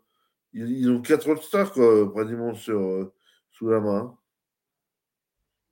Ils, 0.53 0.89
ont 0.89 1.01
quatre 1.01 1.29
autres 1.29 1.43
stars, 1.43 1.71
quoi, 1.71 2.11
pratiquement 2.11 2.55
sur, 2.55 2.79
euh, 2.79 3.13
sous 3.51 3.69
la 3.69 3.79
main. 3.79 4.17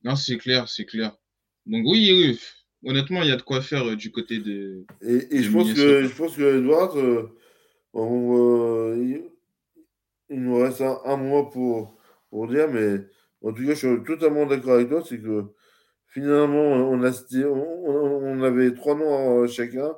Non, 0.04 0.16
c'est 0.16 0.38
clair, 0.38 0.70
c'est 0.70 0.86
clair. 0.86 1.18
Donc, 1.66 1.84
oui, 1.88 2.12
oui, 2.12 2.40
honnêtement, 2.88 3.24
il 3.24 3.30
y 3.30 3.32
a 3.32 3.38
de 3.38 3.42
quoi 3.42 3.62
faire 3.62 3.88
euh, 3.88 3.96
du 3.96 4.12
côté 4.12 4.38
de. 4.38 4.86
Et, 5.02 5.38
et 5.38 5.42
je, 5.42 5.52
pense 5.52 5.74
que, 5.74 6.04
je 6.04 6.16
pense 6.16 6.36
que 6.36 6.60
Edward, 6.60 6.96
il, 8.98 9.24
nous 10.30 10.58
reste 10.60 10.82
un, 10.82 11.18
mois 11.18 11.50
pour, 11.50 11.98
pour 12.30 12.48
dire, 12.48 12.70
mais 12.70 13.00
en 13.42 13.52
tout 13.52 13.66
cas, 13.66 13.74
je 13.74 13.88
suis 13.88 14.04
totalement 14.04 14.46
d'accord 14.46 14.76
avec 14.76 14.90
toi, 14.90 15.04
c'est 15.04 15.20
que 15.20 15.46
finalement, 16.16 16.64
on, 16.64 17.04
a, 17.04 17.12
on, 17.46 18.42
avait 18.42 18.74
trois 18.74 18.96
noms 18.96 19.46
chacun 19.48 19.92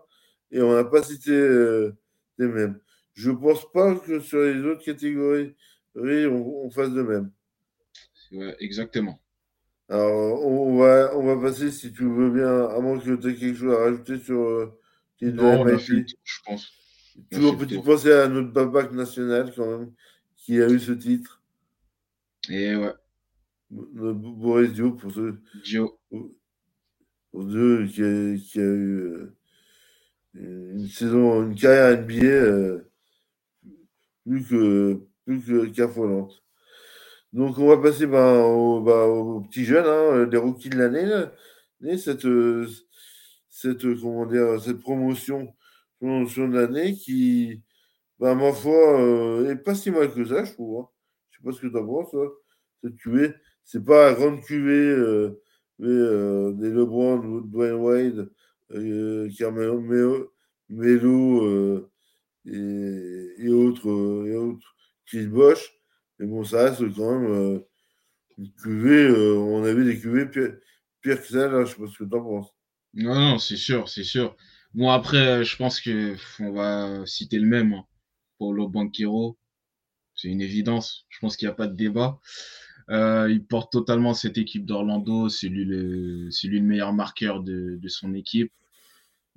et 0.49 0.59
on 0.63 0.73
n'a 0.73 0.83
pas 0.83 1.03
cité 1.03 1.29
euh, 1.29 1.95
les 2.39 2.47
mêmes. 2.47 2.79
Je 3.13 3.29
ne 3.29 3.35
pense 3.35 3.71
pas 3.71 3.93
que 3.93 4.19
sur 4.19 4.39
les 4.39 4.59
autres 4.61 4.83
catégories, 4.83 5.55
on, 5.95 6.71
fasse 6.71 6.89
de 6.89 7.03
même. 7.03 7.31
exactement. 8.59 9.21
Alors, 9.89 10.43
on 10.43 10.77
va, 10.79 11.15
on 11.15 11.23
va 11.23 11.39
passer, 11.39 11.69
si 11.69 11.93
tu 11.93 12.05
veux 12.05 12.31
bien, 12.31 12.65
à 12.65 12.79
moins 12.79 12.97
que 12.97 13.13
tu 13.13 13.29
aies 13.29 13.35
quelque 13.35 13.55
chose 13.55 13.75
à 13.75 13.83
rajouter 13.83 14.17
sur 14.17 14.41
euh, 14.41 14.79
non, 15.21 15.61
on 15.61 15.67
a 15.67 15.77
fait 15.77 16.03
je 16.23 16.39
pense. 16.43 16.71
Toujours 17.31 17.53
à 17.53 18.27
notre 18.27 18.51
babac 18.51 18.91
national, 18.91 19.53
quand 19.55 19.77
même, 19.77 19.93
qui 20.35 20.59
a 20.59 20.67
eu 20.67 20.79
ce 20.79 20.93
titre. 20.93 21.43
Et 22.49 22.75
ouais. 22.75 22.93
Boris 23.69 24.73
Dio, 24.73 24.91
pour 24.91 25.11
ceux. 25.11 25.41
Dio. 25.63 25.99
Pour 27.31 27.43
ceux 27.51 27.87
qui 27.87 28.03
a, 28.03 28.35
qui 28.37 28.59
a 28.59 28.63
eu 28.63 28.99
euh, 30.35 30.73
une 30.73 30.87
saison, 30.87 31.43
une 31.43 31.55
carrière 31.55 32.01
NBA 32.01 32.25
euh, 32.25 32.89
plus 34.25 34.45
que 34.47 35.01
plus 35.25 35.41
que 35.41 35.65
qu'affolante. 35.67 36.43
Donc 37.33 37.57
on 37.59 37.67
va 37.67 37.77
passer 37.77 38.07
ben, 38.07 38.39
aux, 38.41 38.81
ben, 38.81 39.03
aux, 39.03 39.41
petits 39.41 39.65
jeunes, 39.65 39.85
hein, 39.85 40.25
des 40.27 40.37
rookies 40.37 40.69
de 40.69 40.77
l'année. 40.77 41.05
Cette, 41.97 42.27
cette, 43.49 43.83
comment 44.01 44.25
dire, 44.25 44.61
cette 44.61 44.79
promotion, 44.79 45.53
promotion 45.99 46.47
de 46.47 46.59
l'année 46.59 46.93
qui, 46.93 47.61
ben, 48.19 48.35
ma 48.35 48.53
foi, 48.53 49.01
euh, 49.01 49.51
est 49.51 49.57
pas 49.57 49.75
si 49.75 49.91
mal 49.91 50.13
que 50.13 50.25
ça, 50.25 50.43
je 50.43 50.53
trouve. 50.53 50.81
Hein. 50.81 50.87
Je 51.29 51.37
sais 51.37 51.43
pas 51.43 51.51
ce 51.51 51.61
que 51.61 51.67
tu 51.67 51.77
en 51.77 51.85
penses, 51.85 52.15
cette 52.83 52.95
cuvée. 52.95 53.33
C'est 53.67 53.83
pas 53.83 54.11
un 54.11 54.13
grande 54.13 54.41
cuvée, 54.43 54.71
euh, 54.71 55.41
mais 55.77 55.89
euh, 55.89 56.53
des 56.53 56.69
LeBron, 56.69 57.41
Dwayne 57.41 57.73
Wade, 57.73 58.31
euh, 58.71 59.29
Carmelo, 59.37 59.81
Melo 60.69 61.45
euh, 61.45 61.91
et, 62.45 63.49
autres, 63.49 64.25
et 64.25 64.35
autres, 64.37 64.73
Chris 65.05 65.27
Bosch. 65.27 65.69
Mais 66.17 66.27
bon, 66.27 66.45
ça 66.45 66.63
reste 66.63 66.79
quand 66.95 67.19
même 67.19 67.61
une 68.37 68.51
cuvée. 68.53 69.11
on 69.11 69.65
avait 69.65 69.83
des 69.83 69.99
cuvées 69.99 70.27
pires, 70.27 70.55
pire 71.01 71.21
que 71.21 71.27
ça, 71.27 71.49
là, 71.49 71.65
je 71.65 71.71
sais 71.71 71.77
pas 71.77 71.87
ce 71.87 72.03
que 72.03 72.09
tu 72.09 72.15
en 72.15 72.23
penses. 72.23 72.55
Non, 72.93 73.15
non, 73.15 73.37
c'est 73.37 73.57
sûr, 73.57 73.89
c'est 73.89 74.05
sûr. 74.05 74.37
Bon, 74.75 74.89
après, 74.89 75.43
je 75.43 75.57
pense 75.57 75.81
que 75.81 76.15
on 76.39 76.53
va 76.53 77.05
citer 77.05 77.37
le 77.37 77.47
même 77.47 77.73
hein, 77.73 77.83
pour 78.37 78.53
le 78.53 78.65
Banquero. 78.65 79.37
C'est 80.15 80.29
une 80.29 80.41
évidence. 80.41 81.05
Je 81.09 81.19
pense 81.19 81.35
qu'il 81.35 81.49
n'y 81.49 81.51
a 81.51 81.55
pas 81.55 81.67
de 81.67 81.75
débat. 81.75 82.17
Euh, 82.89 83.27
il 83.29 83.45
porte 83.45 83.71
totalement 83.71 84.13
cette 84.13 84.37
équipe 84.37 84.65
d'Orlando. 84.65 85.29
C'est 85.29 85.49
lui, 85.49 85.65
le, 85.65 86.29
c'est 86.31 86.47
lui 86.47 86.59
le 86.59 86.65
meilleur 86.65 86.93
marqueur 86.93 87.43
de, 87.43 87.77
de 87.81 87.87
son 87.89 88.13
équipe. 88.13 88.51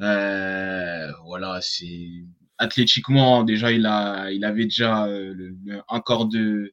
Euh, 0.01 1.11
voilà, 1.27 1.61
c'est 1.63 2.25
athlétiquement 2.59 3.45
déjà 3.45 3.73
il 3.73 3.87
a, 3.87 4.31
il 4.33 4.45
avait 4.45 4.65
déjà 4.65 5.07
euh, 5.07 5.53
un 5.89 6.01
corps 6.01 6.27
de, 6.27 6.73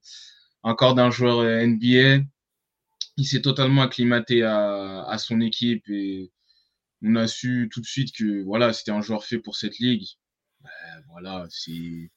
un 0.64 0.76
corps 0.76 0.96
d'un 0.96 1.12
joueur 1.12 1.44
NBA. 1.68 2.24
Il 3.18 3.26
s'est 3.26 3.42
totalement 3.42 3.82
acclimaté 3.84 4.44
à, 4.44 5.04
à 5.06 5.18
son 5.18 5.42
équipe 5.42 5.90
et 5.90 6.32
on 7.04 7.16
a 7.16 7.28
su 7.28 7.70
tout 7.74 7.82
de 7.82 7.88
suite 7.88 8.16
que 8.16 8.44
voilà, 8.44 8.74
c'était 8.74 8.92
un 8.92 9.02
joueur 9.02 9.26
fait 9.26 9.40
pour 9.40 9.56
cette 9.58 9.80
ligue. 9.80 10.06
Ben, 10.62 10.70
voilà, 11.12 11.48
c'est 11.50 12.12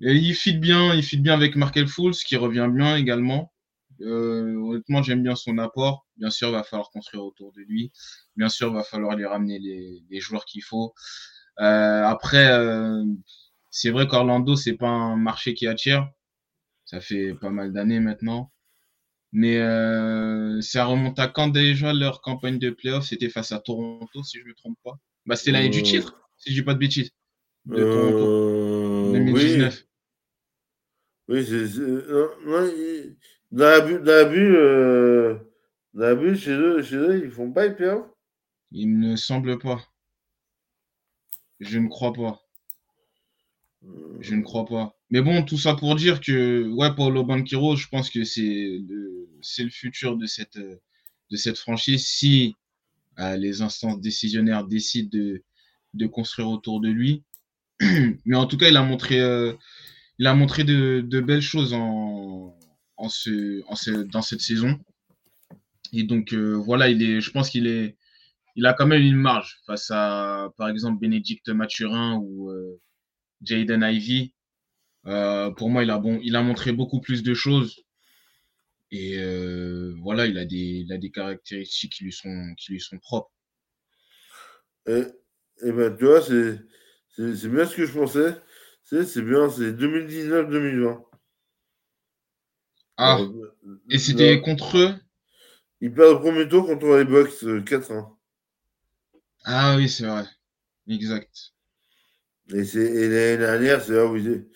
il 0.00 0.34
fit 0.34 0.52
bien, 0.56 0.94
il 0.94 1.02
fit 1.02 1.18
bien 1.18 1.34
avec 1.34 1.56
Markel 1.56 1.88
Fools 1.88 2.14
qui 2.14 2.36
revient 2.36 2.68
bien 2.72 2.96
également. 2.96 3.53
Euh, 4.00 4.56
honnêtement, 4.56 5.02
j'aime 5.02 5.22
bien 5.22 5.36
son 5.36 5.58
apport. 5.58 6.06
Bien 6.16 6.30
sûr, 6.30 6.48
il 6.48 6.52
va 6.52 6.62
falloir 6.62 6.90
construire 6.90 7.24
autour 7.24 7.52
de 7.52 7.60
lui. 7.60 7.92
Bien 8.36 8.48
sûr, 8.48 8.68
il 8.68 8.74
va 8.74 8.82
falloir 8.82 9.16
lui 9.16 9.26
ramener 9.26 9.58
les, 9.58 10.04
les 10.08 10.20
joueurs 10.20 10.44
qu'il 10.44 10.62
faut. 10.62 10.94
Euh, 11.60 12.02
après, 12.04 12.48
euh, 12.50 13.04
c'est 13.70 13.90
vrai 13.90 14.06
qu'Orlando, 14.08 14.56
c'est 14.56 14.74
pas 14.76 14.88
un 14.88 15.16
marché 15.16 15.54
qui 15.54 15.66
attire. 15.66 16.08
Ça 16.84 17.00
fait 17.00 17.34
pas 17.34 17.50
mal 17.50 17.72
d'années 17.72 18.00
maintenant. 18.00 18.52
Mais 19.32 19.58
ça 20.62 20.84
remonte 20.84 21.18
à 21.18 21.26
quand 21.26 21.48
déjà 21.48 21.92
leur 21.92 22.20
campagne 22.20 22.60
de 22.60 22.70
playoff 22.70 23.04
C'était 23.04 23.28
face 23.28 23.50
à 23.50 23.58
Toronto, 23.58 24.22
si 24.22 24.38
je 24.38 24.44
me 24.44 24.54
trompe 24.54 24.78
pas. 24.84 24.96
Bah, 25.26 25.34
c'était 25.34 25.50
l'année 25.50 25.70
du 25.70 25.82
titre, 25.82 26.20
si 26.36 26.50
je 26.50 26.60
dis 26.60 26.64
pas 26.64 26.74
de 26.74 26.78
bêtises. 26.78 27.10
De 27.64 27.82
Toronto. 27.82 29.12
2019. 29.12 29.84
Oui, 31.28 31.38
oui 31.38 31.44
c'est. 31.46 33.33
Dans 33.54 33.86
euh, 34.26 35.38
chez 36.34 36.50
eux, 36.50 36.82
chez 36.82 36.96
eux, 36.96 37.24
ils 37.24 37.30
font 37.30 37.52
pas 37.52 37.68
les 37.68 37.94
Il 38.72 38.98
ne 38.98 39.14
semble 39.14 39.60
pas. 39.60 39.80
Je 41.60 41.78
ne 41.78 41.86
crois 41.86 42.12
pas. 42.12 42.40
Je 44.18 44.34
ne 44.34 44.42
crois 44.42 44.66
pas. 44.66 44.96
Mais 45.10 45.20
bon, 45.22 45.44
tout 45.44 45.56
ça 45.56 45.74
pour 45.74 45.94
dire 45.94 46.20
que, 46.20 46.68
ouais, 46.68 46.96
Paulo 46.96 47.22
Banquero, 47.22 47.76
je 47.76 47.86
pense 47.86 48.10
que 48.10 48.24
c'est 48.24 48.80
le, 48.88 49.70
futur 49.70 50.16
de 50.16 50.26
cette, 50.26 51.56
franchise 51.56 52.04
si 52.04 52.56
euh, 53.20 53.36
les 53.36 53.62
instances 53.62 54.00
décisionnaires 54.00 54.64
décident 54.64 55.16
de, 55.92 56.06
construire 56.08 56.48
autour 56.48 56.80
de 56.80 56.88
lui. 56.88 57.22
Mais 58.24 58.36
en 58.36 58.46
tout 58.46 58.56
cas, 58.56 58.68
il 58.68 58.76
a 58.76 58.82
montré, 58.82 59.20
euh, 59.20 59.52
il 60.18 60.26
a 60.26 60.34
montré 60.34 60.64
de, 60.64 61.04
de 61.06 61.20
belles 61.20 61.40
choses 61.40 61.72
en, 61.72 62.58
en 62.96 63.08
ce, 63.08 63.62
en 63.66 63.76
ce, 63.76 63.90
dans 63.90 64.22
cette 64.22 64.40
saison. 64.40 64.78
Et 65.92 66.04
donc, 66.04 66.32
euh, 66.32 66.54
voilà, 66.54 66.88
il 66.88 67.02
est, 67.02 67.20
je 67.20 67.30
pense 67.30 67.50
qu'il 67.50 67.66
est, 67.66 67.96
il 68.56 68.66
a 68.66 68.74
quand 68.74 68.86
même 68.86 69.02
une 69.02 69.16
marge 69.16 69.60
face 69.66 69.90
à, 69.90 70.52
par 70.56 70.68
exemple, 70.68 71.00
Bénédicte 71.00 71.48
Mathurin 71.48 72.18
ou 72.22 72.50
euh, 72.50 72.80
Jaden 73.42 73.82
Ivy. 73.82 74.32
Euh, 75.06 75.50
pour 75.50 75.70
moi, 75.70 75.84
il 75.84 75.90
a, 75.90 75.98
bon, 75.98 76.20
il 76.22 76.36
a 76.36 76.42
montré 76.42 76.72
beaucoup 76.72 77.00
plus 77.00 77.22
de 77.22 77.34
choses. 77.34 77.84
Et 78.90 79.18
voilà, 80.02 80.26
il 80.26 80.38
a, 80.38 80.44
des, 80.44 80.84
il 80.86 80.92
a 80.92 80.98
des 80.98 81.10
caractéristiques 81.10 81.94
qui 81.94 82.04
lui 82.04 82.12
sont, 82.12 82.54
qui 82.56 82.72
lui 82.72 82.80
sont 82.80 82.98
propres. 82.98 83.32
Et, 84.86 85.02
et 85.62 85.72
ben, 85.72 85.96
tu 85.96 86.04
vois, 86.04 86.22
c'est, 86.22 86.60
bien 87.48 87.66
ce 87.66 87.74
que 87.76 87.86
je 87.86 87.92
pensais. 87.92 88.36
C'est 88.82 89.22
bien, 89.22 89.48
c'est 89.48 89.72
2019-2020. 89.72 91.02
Ah, 92.96 93.18
et 93.90 93.98
c'était 93.98 94.40
contre 94.40 94.78
eux? 94.78 94.94
Ils 95.80 95.92
perdent 95.92 96.14
le 96.14 96.20
premier 96.20 96.48
tour 96.48 96.66
contre 96.66 96.96
les 96.96 97.04
Bucks 97.04 97.42
4-1. 97.42 97.92
Euh, 97.92 98.02
ah 99.44 99.76
oui, 99.76 99.88
c'est 99.88 100.06
vrai. 100.06 100.24
Exact. 100.88 101.52
Et, 102.52 102.62
l'année 102.62 103.36
dernière, 103.36 103.82
c'est 103.82 103.94
là, 103.94 104.06
où 104.06 104.16
ils, 104.16 104.46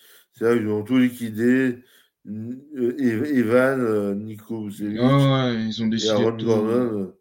ils 0.40 0.68
ont 0.68 0.82
tout 0.84 0.98
liquidé. 0.98 1.82
Euh, 2.26 3.24
Evan, 3.34 3.80
euh, 3.80 4.14
Nico, 4.14 4.70
c'est 4.70 4.84
ouais, 4.84 4.98
ouais, 4.98 5.64
ils 5.64 5.82
ont 5.82 5.86
décidé 5.86 6.24
de 6.24 6.30
tout, 6.32 7.14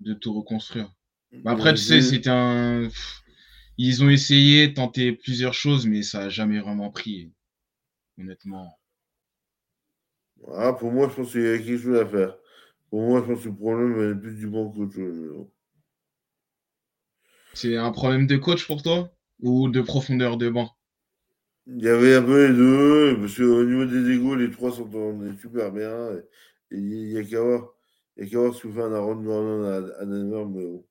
de 0.00 0.14
tout, 0.14 0.32
reconstruire. 0.34 0.92
après, 1.44 1.74
tu 1.74 1.82
sais, 1.82 2.00
c'était 2.00 2.30
un. 2.30 2.88
Ils 3.78 4.02
ont 4.02 4.10
essayé, 4.10 4.74
tenté 4.74 5.12
plusieurs 5.12 5.54
choses, 5.54 5.86
mais 5.86 6.02
ça 6.02 6.20
n'a 6.20 6.28
jamais 6.28 6.58
vraiment 6.60 6.90
pris. 6.90 7.32
Honnêtement. 8.18 8.79
Ah, 10.54 10.72
pour 10.72 10.90
moi, 10.92 11.08
je 11.08 11.16
pense 11.16 11.32
qu'il 11.32 11.42
y 11.42 11.48
a 11.48 11.58
quelque 11.58 11.78
chose 11.78 11.98
à 11.98 12.06
faire. 12.06 12.36
Pour 12.88 13.02
moi, 13.02 13.20
je 13.20 13.32
pense 13.32 13.44
que 13.44 13.48
le 13.48 13.54
problème 13.54 14.12
est 14.12 14.20
plus 14.20 14.34
du 14.34 14.48
bon 14.48 14.72
chose. 14.90 15.46
C'est 17.54 17.76
un 17.76 17.92
problème 17.92 18.26
de 18.26 18.36
coach 18.36 18.66
pour 18.66 18.82
toi 18.82 19.12
ou 19.40 19.68
de 19.68 19.80
profondeur 19.80 20.36
de 20.36 20.48
banc? 20.48 20.70
Il 21.66 21.82
y 21.84 21.88
avait 21.88 22.16
un 22.16 22.22
peu 22.22 22.48
les 22.48 22.54
deux, 22.54 23.16
parce 23.20 23.36
qu'au 23.36 23.64
niveau 23.64 23.84
des 23.84 24.10
égaux, 24.14 24.34
les 24.34 24.50
trois 24.50 24.72
sont 24.72 24.88
super 25.40 25.70
bien. 25.72 26.12
Et 26.70 26.76
il 26.78 27.08
n'y 27.08 27.18
a 27.18 27.24
qu'à 27.24 27.40
voir, 27.40 27.68
il 28.16 28.24
y 28.24 28.26
a 28.26 28.30
qu'à 28.30 28.38
voir 28.38 28.54
ce 28.54 28.62
que 28.62 28.72
fait 28.72 28.82
un 28.82 28.92
Aaron 28.92 29.22
Gordon 29.22 29.64
à, 29.64 30.00
à 30.00 30.04
Denver, 30.04 30.44
mais 30.48 30.64
bon. 30.64 30.86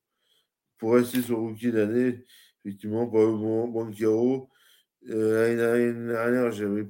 Pour 0.78 0.94
rester 0.94 1.22
sur 1.22 1.40
rookie 1.40 1.72
d'année, 1.72 2.24
effectivement, 2.64 3.08
pas 3.08 3.26
bon, 3.26 3.68
bon 3.68 3.92
chaos. 3.92 4.50
Euh, 5.10 5.56
L'année 5.56 6.08
dernière, 6.08 6.52
j'avais 6.52 6.88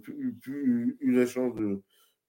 eu, 0.47 0.97
la 1.01 1.25
chance 1.25 1.55
de, 1.55 1.81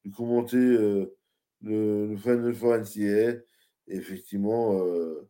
de 0.04 0.14
commenter 0.14 0.56
euh, 0.56 1.16
le, 1.62 2.08
le 2.08 2.16
Final 2.16 2.80
NCAA. 2.80 3.42
Et 3.88 3.96
effectivement, 3.96 4.84
euh, 4.84 5.28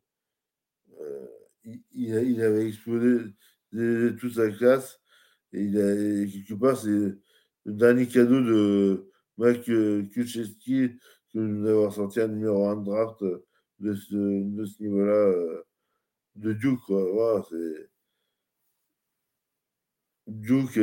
euh, 1.01 1.27
il, 1.65 1.83
il, 1.93 2.43
avait 2.43 2.69
explosé 2.69 3.33
toute 3.73 4.35
sa 4.35 4.51
classe. 4.51 5.01
Et, 5.53 5.71
quelque 5.71 6.55
part, 6.55 6.77
c'est 6.77 6.89
le 6.89 7.23
dernier 7.67 8.07
cadeau 8.07 8.41
de 8.41 9.11
Mike 9.39 9.65
Kucheski 10.11 10.91
que 11.33 11.39
nous 11.39 11.67
avons 11.69 11.91
sorti 11.91 12.21
un 12.21 12.29
numéro 12.29 12.67
1 12.67 12.77
de 12.77 12.85
draft 12.85 13.25
de 13.79 13.95
ce, 13.95 14.15
de 14.15 14.65
ce 14.65 14.83
niveau-là 14.83 15.63
de 16.37 16.53
Duke. 16.53 16.89
Voilà, 16.89 17.45
c'est 17.49 17.91
Duke 20.27 20.79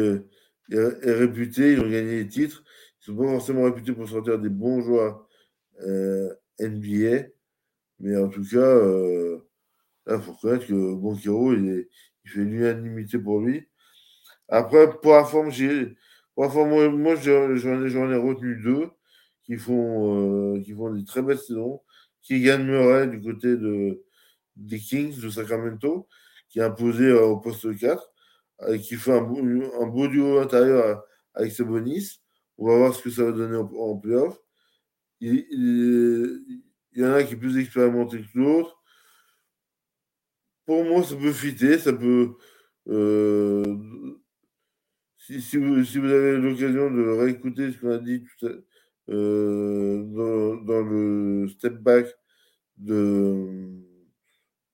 est, 0.71 1.13
réputé, 1.13 1.73
ils 1.73 1.79
ont 1.79 1.89
gagné 1.89 2.23
des 2.23 2.27
titres. 2.27 2.63
Pas 3.15 3.27
forcément 3.27 3.63
réputés 3.63 3.93
pour 3.93 4.07
sortir 4.07 4.39
des 4.39 4.49
bons 4.49 4.81
joueurs 4.81 5.27
euh, 5.81 6.33
NBA. 6.59 7.27
Mais 7.99 8.17
en 8.17 8.29
tout 8.29 8.43
cas, 8.43 8.57
euh, 8.57 9.39
il 10.07 10.19
faut 10.19 10.33
reconnaître 10.33 10.67
que 10.67 10.93
Bonkero, 10.95 11.53
il, 11.53 11.87
il 12.25 12.31
fait 12.31 12.41
l'unanimité 12.41 13.17
pour 13.17 13.39
lui. 13.39 13.67
Après, 14.49 14.89
pour 15.01 15.13
la 15.13 15.25
forme, 15.25 15.51
pour 16.35 16.65
moi, 16.67 16.89
moi 16.89 17.15
j'en 17.15 17.55
ai, 17.55 18.15
retenu 18.17 18.61
deux 18.61 18.89
qui 19.43 19.55
font, 19.55 20.55
euh, 20.55 20.61
qui 20.61 20.73
font 20.73 20.93
des 20.93 21.05
très 21.05 21.21
belles 21.21 21.39
saisons. 21.39 21.81
Qui 22.21 22.41
Murray 22.41 23.07
du 23.07 23.21
côté 23.21 23.55
de, 23.55 24.03
des 24.57 24.79
Kings 24.79 25.17
de 25.21 25.29
Sacramento, 25.29 26.09
qui 26.49 26.59
est 26.59 26.63
imposé 26.63 27.05
euh, 27.05 27.23
au 27.25 27.37
poste 27.37 27.77
4 27.77 28.11
et 28.69 28.79
qui 28.79 28.95
fait 28.95 29.13
un, 29.13 29.23
un 29.23 29.87
beau 29.87 30.07
duo 30.07 30.39
intérieur 30.39 31.03
avec 31.33 31.53
Sabonis. 31.53 32.19
On 32.57 32.67
va 32.67 32.77
voir 32.77 32.93
ce 32.93 33.03
que 33.03 33.09
ça 33.09 33.23
va 33.23 33.31
donner 33.31 33.57
en, 33.57 33.71
en 33.73 33.97
playoff. 33.97 34.39
Il, 35.19 36.67
y 36.93 37.05
en 37.05 37.13
a 37.13 37.23
qui 37.23 37.33
est 37.33 37.37
plus 37.37 37.57
expérimenté 37.57 38.21
que 38.21 38.37
l'autre. 38.37 38.81
Pour 40.65 40.83
moi, 40.83 41.03
ça 41.03 41.15
peut 41.15 41.31
fitter, 41.31 41.79
ça 41.79 41.93
peut. 41.93 42.35
Euh, 42.87 43.63
si, 45.17 45.57
vous, 45.57 45.83
si, 45.83 45.97
vous, 45.97 46.07
avez 46.07 46.37
l'occasion 46.37 46.91
de 46.91 47.01
réécouter 47.19 47.71
ce 47.71 47.77
qu'on 47.79 47.91
a 47.91 47.97
dit 47.97 48.23
euh, 49.09 50.03
dans, 50.63 50.81
le 50.81 51.47
step 51.49 51.75
back 51.75 52.07
de, 52.77 53.81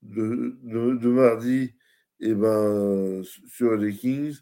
de, 0.01 1.09
mardi, 1.09 1.75
et 2.19 2.29
eh 2.29 2.33
ben, 2.33 3.21
sur 3.23 3.75
les 3.75 3.93
Kings, 3.93 4.37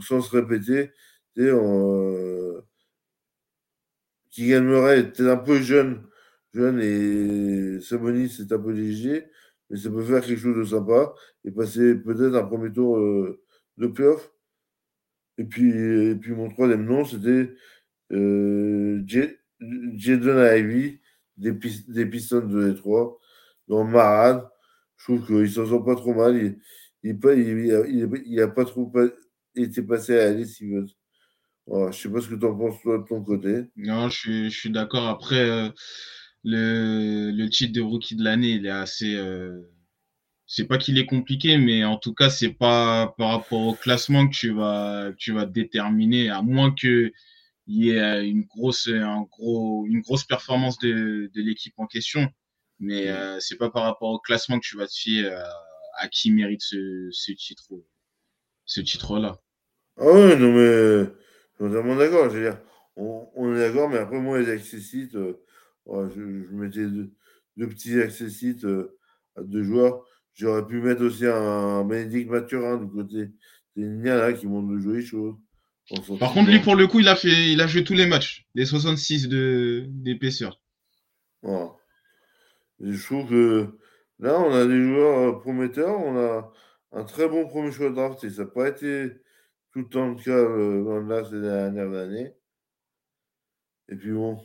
sans 0.00 0.20
se 0.20 0.36
répéter, 0.36 0.90
on, 1.36 2.43
Kylian 4.34 4.62
Murray 4.62 5.00
était 5.00 5.28
un 5.30 5.36
peu 5.36 5.60
jeune, 5.60 6.02
jeune 6.52 6.80
et 6.80 7.80
Sabonis 7.80 8.36
est 8.40 8.52
un 8.52 8.58
peu 8.58 8.72
léger, 8.72 9.26
mais 9.70 9.76
ça 9.78 9.90
peut 9.90 10.02
faire 10.04 10.24
quelque 10.24 10.40
chose 10.40 10.56
de 10.56 10.64
sympa 10.64 11.14
et 11.44 11.52
passer 11.52 11.94
peut-être 11.94 12.34
un 12.34 12.44
premier 12.44 12.72
tour 12.72 12.98
euh, 12.98 13.40
de 13.78 13.86
playoff. 13.86 14.32
Et 15.38 15.44
puis, 15.44 15.70
et 15.70 16.16
puis 16.16 16.32
mon 16.32 16.48
troisième 16.50 16.84
nom, 16.84 17.04
c'était 17.04 17.54
euh, 18.12 19.02
Jaden 19.06 20.58
Ivy 20.58 21.00
des, 21.36 21.52
des 21.88 22.06
Pistons 22.06 22.46
de 22.46 22.70
Détroit, 22.72 23.20
dans 23.68 23.84
Marade. 23.84 24.48
Je 24.96 25.04
trouve 25.04 25.26
qu'il 25.26 25.50
s'en 25.50 25.66
sort 25.66 25.84
pas 25.84 25.96
trop 25.96 26.14
mal. 26.14 26.36
Il, 26.36 26.58
il, 27.02 27.18
il, 27.24 28.22
il, 28.26 28.40
a, 28.40 28.48
pas 28.48 28.64
trop 28.64 28.92
été 29.54 29.82
passé 29.82 30.18
à 30.18 30.28
Alice 30.28 30.54
Stevens. 30.54 30.88
Voilà, 31.66 31.90
je 31.90 31.98
sais 31.98 32.10
pas 32.10 32.20
ce 32.20 32.28
que 32.28 32.34
tu 32.34 32.44
en 32.44 32.56
penses 32.56 32.80
toi 32.82 32.98
de 32.98 33.04
ton 33.04 33.22
côté. 33.22 33.62
Non, 33.76 34.08
je 34.08 34.18
suis, 34.18 34.50
je 34.50 34.58
suis 34.58 34.70
d'accord. 34.70 35.08
Après, 35.08 35.38
euh, 35.40 35.70
le, 36.42 37.30
le 37.30 37.48
titre 37.48 37.72
de 37.72 37.80
rookie 37.80 38.16
de 38.16 38.24
l'année, 38.24 38.52
il 38.52 38.66
est 38.66 38.70
assez. 38.70 39.14
Euh, 39.14 39.60
c'est 40.46 40.66
pas 40.66 40.76
qu'il 40.78 40.98
est 40.98 41.06
compliqué, 41.06 41.56
mais 41.56 41.84
en 41.84 41.96
tout 41.96 42.14
cas, 42.14 42.28
c'est 42.30 42.52
pas 42.52 43.14
par 43.18 43.30
rapport 43.30 43.66
au 43.66 43.74
classement 43.74 44.28
que 44.28 44.34
tu 44.34 44.52
vas, 44.52 45.10
que 45.12 45.16
tu 45.16 45.32
vas 45.32 45.46
déterminer, 45.46 46.28
à 46.28 46.42
moins 46.42 46.74
que 46.74 47.12
il 47.66 47.84
y 47.84 47.90
ait 47.92 48.28
une 48.28 48.42
grosse, 48.44 48.88
un 48.88 49.22
gros, 49.22 49.86
une 49.86 50.02
grosse 50.02 50.24
performance 50.24 50.78
de, 50.78 51.30
de 51.34 51.42
l'équipe 51.42 51.74
en 51.78 51.86
question. 51.86 52.28
Mais 52.78 53.08
euh, 53.08 53.40
c'est 53.40 53.56
pas 53.56 53.70
par 53.70 53.84
rapport 53.84 54.10
au 54.10 54.18
classement 54.18 54.58
que 54.60 54.66
tu 54.66 54.76
vas 54.76 54.86
te 54.86 54.92
fier 54.94 55.32
à, 55.32 55.48
à 55.98 56.08
qui 56.08 56.30
mérite 56.30 56.60
ce, 56.60 57.08
ce 57.10 57.32
titre, 57.32 57.70
ce 58.66 58.82
titre-là. 58.82 59.40
Ah 59.96 60.04
ouais, 60.04 60.36
non 60.36 60.52
mais, 60.52 61.06
totalement 61.68 61.96
d'accord. 61.96 62.30
Je 62.30 62.36
veux 62.36 62.50
dire, 62.50 62.58
on, 62.96 63.28
on 63.34 63.54
est 63.54 63.58
d'accord, 63.58 63.88
mais 63.88 63.98
après 63.98 64.20
moi 64.20 64.38
les 64.38 64.50
accessites, 64.50 65.14
euh, 65.14 65.42
ouais, 65.86 66.06
je, 66.14 66.20
je, 66.20 66.54
mettais 66.54 66.86
deux, 66.86 67.12
deux 67.56 67.68
petits 67.68 68.00
accessites 68.00 68.64
euh, 68.64 68.96
à 69.36 69.42
deux 69.42 69.62
joueurs. 69.62 70.04
J'aurais 70.34 70.66
pu 70.66 70.80
mettre 70.80 71.02
aussi 71.02 71.26
un 71.26 71.84
Bénédicte 71.84 72.30
Mathurin 72.30 72.78
du 72.78 72.88
côté 72.88 73.30
des 73.76 73.86
là 74.02 74.32
qui 74.32 74.46
montre 74.46 74.72
de 74.72 74.78
jolies 74.78 75.06
choses. 75.06 75.34
Par 76.18 76.32
contre, 76.32 76.50
lui, 76.50 76.60
pour 76.60 76.76
le 76.76 76.86
coup, 76.86 77.00
il 77.00 77.08
a, 77.08 77.16
fait, 77.16 77.52
il 77.52 77.60
a 77.60 77.66
joué 77.66 77.84
tous 77.84 77.94
les 77.94 78.06
matchs, 78.06 78.46
les 78.54 78.64
66 78.64 79.28
d'épaisseur. 79.28 80.60
Je 81.42 83.04
trouve 83.04 83.28
que 83.28 83.68
là, 84.18 84.40
on 84.40 84.52
a 84.52 84.66
des 84.66 84.82
joueurs 84.82 85.18
euh, 85.18 85.38
prometteurs, 85.38 85.98
on 86.00 86.16
a 86.16 86.52
un 86.92 87.04
très 87.04 87.28
bon 87.28 87.46
premier 87.46 87.70
choix 87.70 87.90
de 87.90 87.94
draft 87.94 88.24
et 88.24 88.30
ça 88.30 88.44
n'a 88.44 88.48
pas 88.48 88.68
été 88.68 89.10
tout 89.74 89.80
le 89.80 89.88
temps 89.88 90.08
le 90.08 90.14
cas 90.14 90.30
euh, 90.30 91.02
là 91.08 91.24
ces 91.24 91.40
dernières 91.40 91.92
années. 91.92 92.32
Et 93.88 93.96
puis 93.96 94.12
bon, 94.12 94.38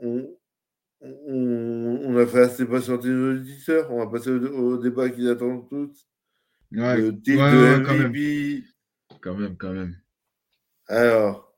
on, 0.00 0.30
on, 1.00 2.00
on, 2.04 2.16
a 2.16 2.24
fait 2.24 2.42
assez 2.42 2.64
patienter 2.64 3.08
nos 3.08 3.34
auditeurs. 3.34 3.90
On 3.90 3.98
va 3.98 4.06
passer 4.06 4.30
au, 4.30 4.74
au 4.74 4.78
débat 4.78 5.10
qu'ils 5.10 5.28
attendent 5.28 5.68
tous. 5.68 6.06
Ouais, 6.70 6.96
le 6.98 7.20
titre 7.20 7.42
ouais, 7.42 7.52
de 7.52 7.84
ouais, 7.84 8.08
MVP. 8.08 8.64
Quand 9.20 9.34
même. 9.34 9.36
quand 9.36 9.36
même, 9.36 9.56
quand 9.56 9.72
même. 9.72 9.96
Alors. 10.86 11.52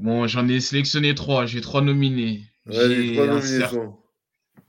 Bon, 0.00 0.26
j'en 0.26 0.48
ai 0.48 0.58
sélectionné 0.58 1.14
trois. 1.14 1.46
J'ai 1.46 1.60
trois 1.60 1.82
nominés. 1.82 2.42
J'ai 2.66 3.20
un, 3.20 3.40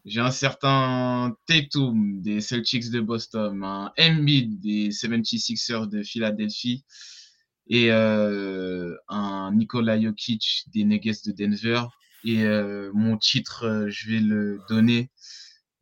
cer... 0.08 0.24
un, 0.24 0.32
certain 0.32 1.38
Tatum 1.48 2.22
des 2.22 2.42
Celtics 2.42 2.90
de 2.92 3.02
Boston, 3.02 3.64
un 3.64 3.92
Embiid 4.00 4.60
des 4.60 4.90
76ers 4.90 5.88
de 5.90 6.04
Philadelphie 6.04 6.86
et 7.68 7.92
euh, 7.92 8.96
un 9.08 9.52
Nikola 9.54 10.00
Jokic 10.00 10.66
des 10.68 10.84
Nuggets 10.84 11.22
de 11.26 11.32
Denver. 11.32 11.84
Et 12.24 12.44
euh, 12.44 12.92
mon 12.94 13.18
titre, 13.18 13.66
euh, 13.66 13.90
je 13.90 14.10
vais 14.10 14.20
le 14.20 14.60
donner. 14.70 15.12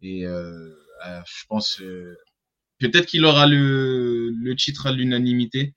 Et 0.02 0.24
je 0.26 1.46
pense 1.48 1.82
peut-être 2.80 3.06
qu'il 3.06 3.24
aura 3.24 3.48
le, 3.48 4.32
le, 4.32 4.56
titre 4.56 4.88
à 4.88 4.92
l'unanimité. 4.92 5.74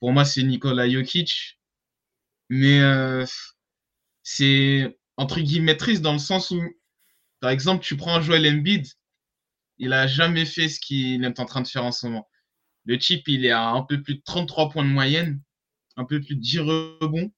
Pour 0.00 0.12
moi, 0.12 0.24
c'est 0.24 0.42
Nikola 0.42 0.88
Jokic. 0.88 1.58
Mais 2.48 2.80
c'est 4.22 4.98
entre 5.16 5.40
guillemets 5.40 5.76
triste 5.76 6.00
dans 6.00 6.14
le 6.14 6.18
sens 6.18 6.50
où, 6.50 6.62
par 7.44 7.50
exemple, 7.50 7.84
tu 7.84 7.98
prends 7.98 8.22
Joel 8.22 8.46
Embiid, 8.46 8.86
il 9.76 9.92
a 9.92 10.06
jamais 10.06 10.46
fait 10.46 10.70
ce 10.70 10.80
qu'il 10.80 11.22
est 11.22 11.40
en 11.40 11.44
train 11.44 11.60
de 11.60 11.68
faire 11.68 11.84
en 11.84 11.92
ce 11.92 12.06
moment. 12.06 12.26
Le 12.86 12.98
chip, 12.98 13.28
il 13.28 13.44
est 13.44 13.50
à 13.50 13.68
un 13.68 13.82
peu 13.82 14.00
plus 14.00 14.14
de 14.14 14.22
33 14.24 14.70
points 14.70 14.82
de 14.82 14.88
moyenne, 14.88 15.42
un 15.98 16.06
peu 16.06 16.22
plus 16.22 16.36
de 16.36 16.40
10 16.40 16.60
rebonds. 16.60 17.30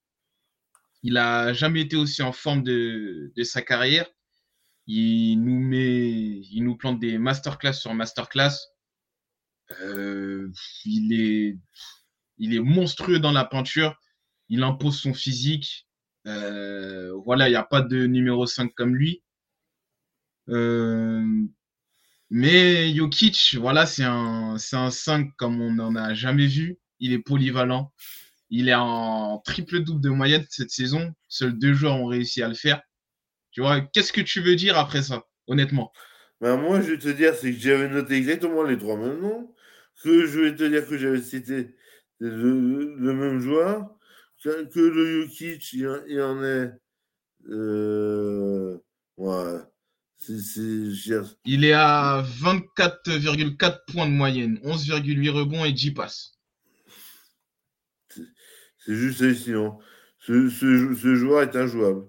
Il 1.02 1.16
a 1.16 1.52
jamais 1.54 1.80
été 1.80 1.96
aussi 1.96 2.22
en 2.22 2.30
forme 2.30 2.62
de, 2.62 3.32
de 3.34 3.42
sa 3.42 3.62
carrière. 3.62 4.06
Il 4.86 5.42
nous 5.42 5.58
met, 5.58 6.38
il 6.52 6.62
nous 6.62 6.76
plante 6.76 7.00
des 7.00 7.18
masterclass 7.18 7.74
sur 7.74 7.92
masterclass. 7.92 8.54
Euh, 9.80 10.52
il 10.84 11.20
est, 11.20 11.58
il 12.38 12.54
est 12.54 12.60
monstrueux 12.60 13.18
dans 13.18 13.32
la 13.32 13.44
peinture. 13.44 13.96
Il 14.48 14.62
impose 14.62 15.00
son 15.00 15.14
physique. 15.14 15.88
Euh, 16.28 17.12
voilà, 17.24 17.48
il 17.48 17.50
n'y 17.50 17.56
a 17.56 17.64
pas 17.64 17.82
de 17.82 18.06
numéro 18.06 18.46
5 18.46 18.72
comme 18.72 18.94
lui. 18.94 19.24
Euh, 20.48 21.24
mais 22.30 22.94
Jokic, 22.94 23.56
voilà, 23.60 23.86
c'est 23.86 24.04
un, 24.04 24.56
c'est 24.58 24.76
un 24.76 24.90
5 24.90 25.30
comme 25.36 25.60
on 25.60 25.72
n'en 25.74 25.94
a 25.94 26.14
jamais 26.14 26.46
vu. 26.46 26.78
Il 26.98 27.12
est 27.12 27.18
polyvalent. 27.18 27.92
Il 28.50 28.68
est 28.68 28.74
en 28.74 29.38
triple-double 29.44 30.00
de 30.00 30.10
moyenne 30.10 30.44
cette 30.48 30.70
saison. 30.70 31.14
Seuls 31.28 31.58
deux 31.58 31.74
joueurs 31.74 31.96
ont 31.96 32.06
réussi 32.06 32.42
à 32.42 32.48
le 32.48 32.54
faire. 32.54 32.80
Tu 33.50 33.60
vois, 33.60 33.80
qu'est-ce 33.80 34.12
que 34.12 34.20
tu 34.20 34.40
veux 34.40 34.56
dire 34.56 34.78
après 34.78 35.02
ça, 35.02 35.24
honnêtement? 35.46 35.92
Ben, 36.40 36.56
moi, 36.56 36.80
je 36.80 36.92
vais 36.92 36.98
te 36.98 37.08
dire, 37.08 37.34
c'est 37.34 37.52
que 37.52 37.58
j'avais 37.58 37.88
noté 37.88 38.14
exactement 38.14 38.62
les 38.62 38.78
trois 38.78 38.96
mêmes 38.96 39.20
noms, 39.20 39.54
que 40.02 40.26
je 40.26 40.40
vais 40.40 40.54
te 40.54 40.64
dire 40.64 40.86
que 40.86 40.98
j'avais 40.98 41.22
cité 41.22 41.74
le, 42.18 43.12
même 43.14 43.40
joueur, 43.40 43.88
que, 44.42 44.64
que 44.64 44.80
le 44.80 45.22
Jokic, 45.22 45.72
il, 45.72 46.02
il 46.08 46.20
en 46.20 46.42
est. 46.44 46.70
Euh, 47.48 48.78
ouais. 49.16 49.60
Il 51.44 51.64
est 51.64 51.72
à 51.72 52.24
24,4 52.40 53.80
points 53.92 54.06
de 54.06 54.12
moyenne, 54.12 54.58
11,8 54.64 55.30
rebonds 55.30 55.64
et 55.64 55.72
10 55.72 55.92
passes. 55.92 56.32
C'est 58.08 58.94
juste 58.94 59.20
hallucinant. 59.20 59.78
Ce, 60.18 60.48
ce, 60.48 60.94
ce, 60.94 61.14
joueur 61.14 61.42
est 61.42 61.56
injouable. 61.56 62.06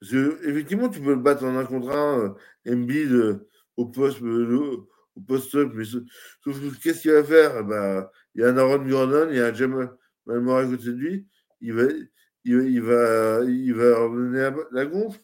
Que, 0.00 0.38
effectivement, 0.48 0.88
tu 0.88 1.00
peux 1.00 1.14
le 1.14 1.20
battre 1.20 1.44
en 1.44 1.56
un 1.56 1.64
contre 1.64 1.90
un, 1.90 2.18
euh, 2.20 2.34
Embiid 2.72 3.12
euh, 3.12 3.48
au 3.76 3.86
poste 3.86 4.22
euh, 4.22 4.86
au 5.16 5.20
post-up, 5.20 5.72
mais 5.74 5.84
sauf 5.84 6.02
que 6.44 6.82
qu'est-ce 6.82 7.02
qu'il 7.02 7.12
va 7.12 7.24
faire? 7.24 7.64
Bah, 7.64 8.10
Il 8.34 8.42
y 8.42 8.44
a 8.44 8.48
un 8.48 8.56
Aaron 8.58 8.84
Gordon, 8.86 9.28
il 9.30 9.36
y 9.36 9.40
a 9.40 9.46
un 9.46 9.54
Jamal 9.54 9.90
Malmore 10.26 10.58
à 10.58 10.66
côté 10.66 10.86
de 10.86 10.92
lui, 10.92 11.26
il 11.60 11.72
va, 11.72 11.84
il, 12.44 12.54
il 12.54 12.82
va, 12.82 13.40
il 13.44 13.74
va 13.74 14.08
la, 14.72 14.86
gonfle, 14.86 15.20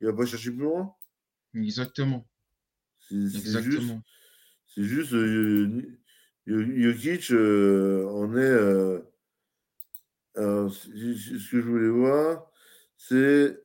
il 0.00 0.08
va 0.08 0.12
pas 0.12 0.26
chercher 0.26 0.50
plus 0.50 0.64
loin. 0.64 0.94
Exactement. 1.54 2.28
C'est 3.08 3.14
Exactement. 3.14 4.02
C'est 4.66 4.84
juste, 4.84 5.12
euh, 5.12 6.00
Jokic, 6.46 7.30
euh, 7.30 8.06
on 8.10 8.36
est. 8.36 8.40
Euh, 10.38 10.68
ce 10.70 11.50
que 11.50 11.60
je 11.60 11.66
voulais 11.66 11.88
voir, 11.88 12.50
c'est. 12.96 13.58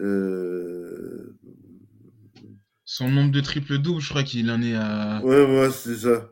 Euh, 0.00 1.36
Son 2.84 3.10
nombre 3.10 3.32
de 3.32 3.40
triple-double, 3.40 4.00
je 4.00 4.08
crois 4.10 4.22
qu'il 4.22 4.50
en 4.50 4.60
est 4.62 4.74
à. 4.74 5.22
Ouais, 5.24 5.44
ouais, 5.44 5.70
c'est 5.70 5.96
ça. 5.96 6.30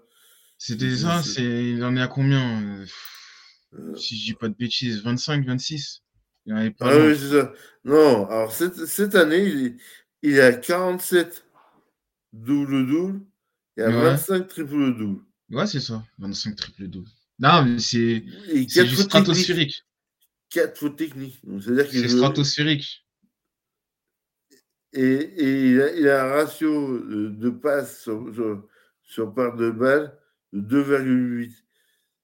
C'était 0.58 0.96
ça, 0.96 1.22
c'est... 1.22 1.70
il 1.70 1.84
en 1.84 1.96
est 1.96 2.02
à 2.02 2.08
combien 2.08 2.84
Si 3.94 4.18
je 4.18 4.24
dis 4.24 4.34
pas 4.34 4.48
de 4.48 4.54
bêtises, 4.54 5.02
25, 5.02 5.46
26 5.46 6.02
il 6.46 6.54
en 6.54 6.70
pas 6.72 6.90
Ah 6.90 6.98
oui, 6.98 7.16
c'est 7.16 7.30
ça. 7.30 7.52
Non, 7.84 8.26
alors 8.26 8.50
cette, 8.52 8.86
cette 8.86 9.14
année, 9.14 9.44
il, 9.44 9.76
il 10.22 10.40
à 10.40 10.52
47 10.52 11.44
double-double 12.32 13.20
et 13.76 13.82
à 13.82 13.90
25 13.90 14.48
triple-double. 14.48 15.22
Ouais, 15.50 15.66
c'est 15.66 15.80
ça, 15.80 16.04
25 16.18 16.56
triple-double. 16.56 17.08
Non, 17.38 17.64
mais 17.64 17.78
c'est 17.78 18.24
juste 18.64 19.02
stratosphérique. 19.02 19.84
4 20.50 20.78
fautes 20.78 20.96
techniques. 20.96 21.40
C'est 21.60 22.08
stratosphérique. 22.08 23.04
Et, 24.94 25.02
et 25.02 25.70
il, 25.70 25.82
a, 25.82 25.92
il, 25.92 26.08
a, 26.08 26.24
un 26.24 26.28
ratio 26.28 26.98
de 26.98 27.50
passes 27.50 28.02
sur, 28.02 28.34
sur, 28.34 28.68
sur, 29.02 29.34
part 29.34 29.54
de 29.54 29.70
balle 29.70 30.18
de 30.52 30.82
2,8. 30.82 31.52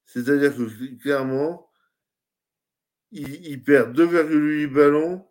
C'est-à-dire 0.06 0.56
que 0.56 0.94
clairement, 0.96 1.70
il, 3.12 3.46
il 3.46 3.62
perd 3.62 3.98
2,8 3.98 4.66
ballons 4.68 5.26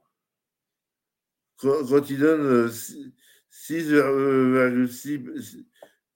quand, 1.57 2.09
il 2.09 2.19
donne 2.19 2.67
6,6 2.67 3.93
euh, 3.93 4.87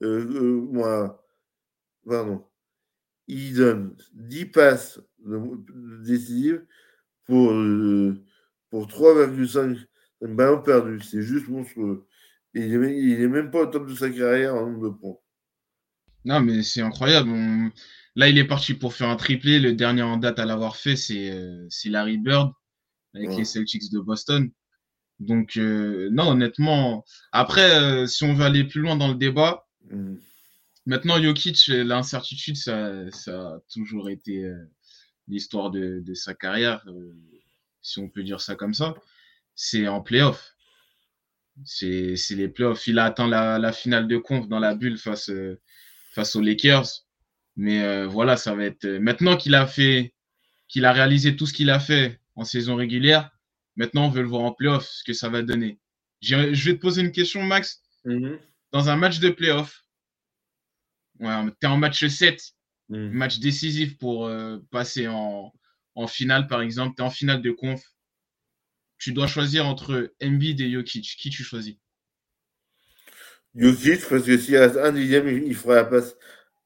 euh, 0.04 0.68
euh, 0.76 1.08
pardon 2.08 2.46
il 3.28 3.56
donne 3.56 3.96
10 4.14 4.46
passes 4.48 5.00
décisives 6.04 6.66
pour, 7.26 7.52
euh, 7.52 8.24
pour 8.70 8.88
3,5 8.88 9.78
ballons 10.22 10.62
perdus. 10.62 11.02
C'est 11.02 11.22
juste 11.22 11.48
monstrueux. 11.50 12.08
il 12.54 12.80
n'est 12.80 13.28
même 13.28 13.52
pas 13.52 13.64
au 13.64 13.66
top 13.68 13.88
de 13.88 13.96
sa 13.96 14.10
carrière 14.10 14.56
en 14.56 14.68
nombre 14.68 14.90
de 14.90 14.96
points. 14.96 15.18
Non, 16.26 16.40
mais 16.42 16.64
c'est 16.64 16.82
incroyable. 16.82 17.30
Là, 18.16 18.30
il 18.30 18.38
est 18.38 18.48
parti 18.48 18.74
pour 18.74 18.94
faire 18.94 19.10
un 19.10 19.16
triplé. 19.16 19.60
Le 19.60 19.74
dernier 19.74 20.02
en 20.02 20.18
date 20.18 20.40
à 20.40 20.46
l'avoir 20.46 20.76
fait, 20.76 20.96
c'est 20.96 21.32
euh, 21.32 21.68
Larry 21.86 22.18
Bird 22.18 22.52
avec 23.14 23.36
les 23.36 23.46
Celtics 23.46 23.92
de 23.92 24.00
Boston. 24.00 24.50
Donc, 25.20 25.58
euh, 25.58 26.10
non, 26.12 26.30
honnêtement. 26.32 27.04
Après, 27.32 28.08
si 28.08 28.24
on 28.24 28.34
veut 28.34 28.46
aller 28.46 28.64
plus 28.64 28.82
loin 28.82 28.96
dans 28.96 29.08
le 29.08 29.16
débat, 29.16 29.68
mmh. 29.90 30.16
Maintenant, 30.88 31.22
Jokic, 31.22 31.68
l'incertitude, 31.68 32.56
ça, 32.56 33.12
ça, 33.12 33.34
a 33.34 33.60
toujours 33.70 34.10
été 34.10 34.46
euh, 34.46 34.56
l'histoire 35.28 35.70
de, 35.70 36.00
de, 36.00 36.14
sa 36.14 36.34
carrière, 36.34 36.82
euh, 36.88 37.14
si 37.82 38.00
on 38.00 38.08
peut 38.08 38.24
dire 38.24 38.40
ça 38.40 38.56
comme 38.56 38.74
ça. 38.74 38.96
C'est 39.54 39.90
en 39.90 40.00
playoff. 40.00 40.56
C'est 41.66 42.16
les 42.30 42.48
playoffs. 42.48 42.88
Il 42.88 43.00
a 43.00 43.04
atteint 43.04 43.28
la, 43.28 43.60
la, 43.60 43.74
finale 43.74 44.08
de 44.08 44.18
conf 44.18 44.48
dans 44.48 44.60
la 44.60 44.76
bulle 44.76 44.98
face, 44.98 45.30
euh, 45.30 45.60
face 46.14 46.38
aux 46.38 46.42
Lakers. 46.42 46.88
Mais 47.58 48.06
voilà, 48.06 48.38
ça 48.38 48.56
va 48.56 48.64
être. 48.64 48.88
Maintenant 48.88 49.36
qu'il 49.36 49.56
a 49.56 49.66
fait, 49.68 50.14
qu'il 50.70 50.86
a 50.86 50.94
réalisé 50.94 51.36
tout 51.36 51.48
ce 51.48 51.54
qu'il 51.54 51.72
a 51.72 51.80
fait 51.80 52.22
en 52.36 52.46
saison 52.46 52.76
régulière, 52.76 53.32
maintenant 53.78 54.08
on 54.08 54.10
veut 54.10 54.22
le 54.22 54.28
voir 54.28 54.42
en 54.42 54.52
playoff, 54.52 54.86
ce 54.86 55.04
que 55.04 55.14
ça 55.14 55.30
va 55.30 55.42
donner. 55.42 55.80
Je 56.22 56.36
vais 56.36 56.74
te 56.76 56.82
poser 56.82 57.02
une 57.02 57.12
question, 57.12 57.42
Max. 57.44 57.82
Mm-hmm. 58.06 58.38
Dans 58.74 58.90
un 58.90 58.98
match 58.98 59.20
de 59.20 59.30
playoff, 59.30 59.88
Ouais, 61.20 61.30
tu 61.60 61.66
es 61.66 61.70
en 61.70 61.78
match 61.78 62.06
7, 62.06 62.42
hmm. 62.90 63.10
match 63.10 63.40
décisif 63.40 63.98
pour 63.98 64.28
euh, 64.28 64.60
passer 64.72 65.08
en, 65.08 65.52
en, 65.96 66.08
finale, 66.08 66.48
par 66.48 66.62
exemple. 66.62 66.96
Tu 66.96 67.02
es 67.02 67.06
en 67.06 67.10
finale 67.10 67.42
de 67.42 67.52
conf. 67.52 67.82
Tu 69.00 69.14
dois 69.14 69.28
choisir 69.28 69.66
entre 69.68 70.14
Embiid 70.22 70.60
et 70.62 70.72
Jokic. 70.72 71.16
Qui 71.18 71.30
tu 71.30 71.44
choisis? 71.44 71.76
Jokic, 73.56 74.08
parce 74.08 74.24
que 74.24 74.38
s'il 74.38 74.54
y 74.54 74.58
a 74.58 74.86
un 74.86 74.92
dixième, 74.92 75.28
il 75.28 75.56
fera 75.56 75.76
la 75.76 75.86
passe 75.86 76.16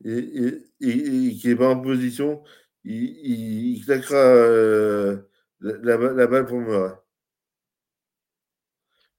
et, 0.03 0.61
et, 0.81 1.35
qui 1.35 1.41
n'est 1.45 1.55
pas 1.55 1.69
en 1.69 1.79
position, 1.79 2.43
il, 2.83 3.75
il, 3.75 3.85
claquera 3.85 4.17
euh, 4.17 5.17
la, 5.61 5.97
la, 5.97 6.27
balle 6.27 6.45
pour 6.45 6.59
Murray. 6.59 6.93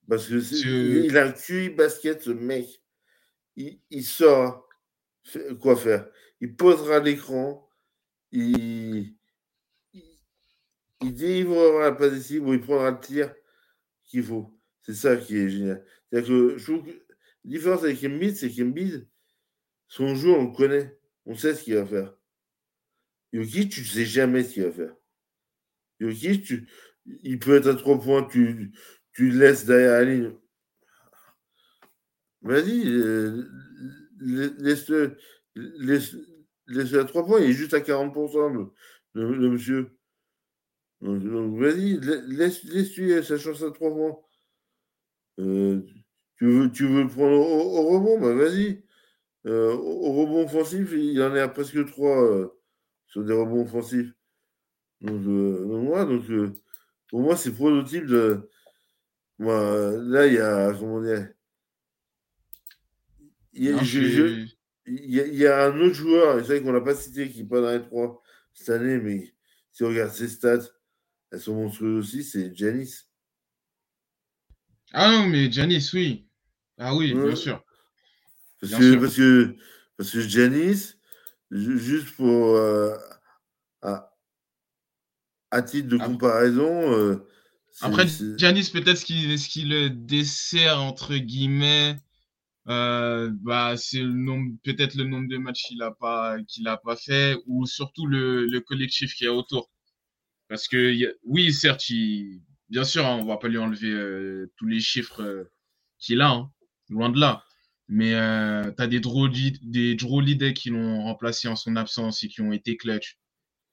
Parce 0.09 0.29
que 0.29 1.07
il, 1.07 1.17
a 1.17 1.27
un 1.27 1.33
QI 1.33 1.71
basket, 1.71 2.23
ce 2.23 2.31
mec. 2.31 2.83
Il, 3.57 3.81
il 3.91 4.05
sort 4.05 4.69
quoi 5.61 5.77
faire? 5.77 6.09
Il 6.41 6.57
posera 6.57 6.99
l'écran, 6.99 7.69
il, 8.33 9.15
il, 11.01 11.15
délivrera 11.15 11.85
la 11.85 11.93
passe 11.93 12.15
ici, 12.15 12.39
ou 12.39 12.53
il 12.53 12.61
prendra 12.61 12.91
le 12.91 13.01
tir 13.01 13.35
qu'il 14.05 14.25
faut. 14.25 14.59
C'est 14.81 14.95
ça 14.95 15.17
qui 15.17 15.37
est 15.37 15.49
génial. 15.49 15.85
C'est-à-dire 16.11 16.29
que 16.29 16.59
je 16.59 16.65
trouve 16.65 16.85
que 16.85 16.91
la 16.91 17.51
différence 17.51 17.85
avec 17.85 18.03
Embiid, 18.03 18.37
c'est 18.37 18.51
qu'Embiid, 18.51 19.09
son 19.87 20.15
jeu, 20.15 20.31
on 20.31 20.51
le 20.51 20.57
connaît. 20.57 20.99
On 21.25 21.37
sait 21.37 21.55
ce 21.55 21.63
qu'il 21.63 21.75
va 21.75 21.87
faire. 21.87 22.15
Yoki, 23.33 23.69
tu 23.69 23.81
ne 23.81 23.87
sais 23.87 24.05
jamais 24.05 24.43
ce 24.43 24.55
qu'il 24.55 24.65
va 24.65 24.73
faire. 24.73 24.97
Tu, 26.11 26.69
il 27.23 27.39
peut 27.39 27.57
être 27.57 27.69
à 27.69 27.75
trois 27.75 27.99
points, 28.01 28.25
tu, 28.25 28.73
tu 29.13 29.31
le 29.31 29.39
laisses 29.39 29.67
derrière 29.67 29.93
la 29.93 30.05
ligne. 30.05 30.33
Vas-y, 32.43 32.89
euh, 32.89 33.45
laisse-le 34.21 35.17
laisse, 35.55 36.17
laisse 36.67 36.95
à 36.95 37.05
3 37.05 37.25
points, 37.27 37.41
il 37.41 37.51
est 37.51 37.53
juste 37.53 37.75
à 37.75 37.81
40%, 37.81 38.71
le, 39.15 39.49
monsieur. 39.49 39.97
Donc, 41.01 41.59
vas-y, 41.59 41.99
laisse, 42.29 42.63
laisse-lui 42.65 43.25
sa 43.25 43.37
chance 43.37 43.63
à 43.63 43.71
3 43.71 43.91
points. 43.91 44.19
Euh, 45.41 45.83
tu, 46.37 46.47
veux, 46.47 46.71
tu 46.71 46.87
veux 46.87 47.03
le 47.03 47.09
prendre 47.09 47.39
au, 47.39 47.89
rebond, 47.89 48.21
bah 48.21 48.35
vas-y. 48.35 48.85
Euh, 49.47 49.73
au, 49.73 50.13
rebond 50.13 50.45
offensif, 50.45 50.93
il 50.93 51.21
en 51.23 51.35
est 51.35 51.41
à 51.41 51.49
presque 51.49 51.85
3 51.85 52.23
euh, 52.23 52.49
sur 53.07 53.25
des 53.25 53.33
rebonds 53.33 53.63
offensifs. 53.63 54.13
Donc, 55.03 55.21
moi, 55.21 56.05
donc, 56.05 56.25
pour 57.09 57.21
moi, 57.21 57.37
c'est 57.37 57.53
prototype 57.53 58.07
de. 58.07 58.49
Moi, 59.39 59.93
là, 59.99 60.27
il 60.27 60.35
y 60.35 60.39
a. 60.39 60.73
Comment 60.73 61.01
dire 61.01 61.29
il 63.55 65.37
y, 65.37 65.47
a, 65.47 65.67
un 65.67 65.81
autre 65.81 65.95
joueur, 65.95 66.39
c'est 66.41 66.47
vrai 66.47 66.63
qu'on 66.63 66.73
l'a 66.73 66.81
pas 66.81 66.95
cité, 66.95 67.29
qui 67.31 67.43
n'est 67.43 67.49
pas 67.49 67.61
dans 67.61 67.71
les 67.71 67.83
trois 67.83 68.23
cette 68.55 68.71
année, 68.71 68.99
mais 68.99 69.35
si 69.71 69.85
on 69.85 69.89
regarde 69.89 70.13
ses 70.13 70.29
stats, 70.29 70.69
elles 71.31 71.41
sont 71.41 71.55
monstrueuses 71.55 71.99
aussi, 71.99 72.25
c'est 72.25 72.55
Janis. 72.55 72.95
Ah 74.93 75.11
non, 75.11 75.29
mais 75.29 75.51
Janis, 75.51 75.91
oui. 75.93 76.27
Ah 76.79 76.95
oui, 76.95 77.15
bien 77.15 77.37
sûr. 77.37 77.63
Parce, 78.61 78.75
que, 78.75 78.97
parce 78.97 79.17
que, 79.17 79.57
parce 79.97 80.11
que 80.11 80.21
Janis, 80.21 80.95
juste 81.51 82.15
pour 82.17 82.57
euh, 82.57 82.97
à, 83.83 84.12
titre 85.61 85.89
de 85.89 85.99
comparaison. 85.99 86.95
Euh, 86.95 87.27
Après, 87.83 88.07
Janis, 88.39 88.71
peut-être 88.73 88.97
ce 88.97 89.05
qui, 89.05 89.37
ce 89.37 89.49
qui 89.51 89.65
le 89.65 89.91
dessert, 89.91 90.81
entre 90.81 91.15
guillemets, 91.17 91.97
euh, 92.69 93.31
bah, 93.43 93.75
c'est 93.77 94.01
le 94.01 94.13
nombre, 94.13 94.53
peut-être 94.65 94.95
le 94.95 95.05
nombre 95.05 95.29
de 95.29 95.37
matchs 95.37 95.65
qu'il 95.65 95.83
a 95.83 95.91
pas, 95.91 96.39
qu'il 96.49 96.67
a 96.69 96.79
pas 96.79 96.97
fait, 96.97 97.37
ou 97.47 97.67
surtout 97.67 98.07
le, 98.07 98.47
le 98.47 98.61
collectif 98.61 99.15
qui 99.15 99.25
est 99.25 99.29
autour. 99.29 99.71
Parce 100.49 100.69
que 100.69 101.15
oui, 101.25 101.53
certes, 101.53 101.91
il, 101.91 102.41
bien 102.71 102.85
sûr, 102.85 103.05
hein, 103.05 103.19
on 103.21 103.27
va 103.27 103.37
pas 103.37 103.49
lui 103.49 103.59
enlever 103.59 103.91
euh, 103.91 104.51
tous 104.57 104.67
les 104.67 104.81
chiffres 104.81 105.47
qu'il 105.99 106.23
a, 106.23 106.31
hein, 106.31 106.51
loin 106.89 107.11
de 107.11 107.21
là. 107.21 107.45
Mais 107.89 108.13
tu 108.13 108.83
as 108.83 108.87
des 108.87 109.01
Drew, 109.01 109.29
des 109.29 109.97
qui 110.55 110.71
l'ont 110.71 111.03
remplacé 111.03 111.49
en 111.49 111.57
son 111.57 111.77
absence 111.77 112.23
et 112.23 112.29
qui 112.29 112.41
ont 112.41 112.53
été 112.53 112.79
clutch. 112.79 113.19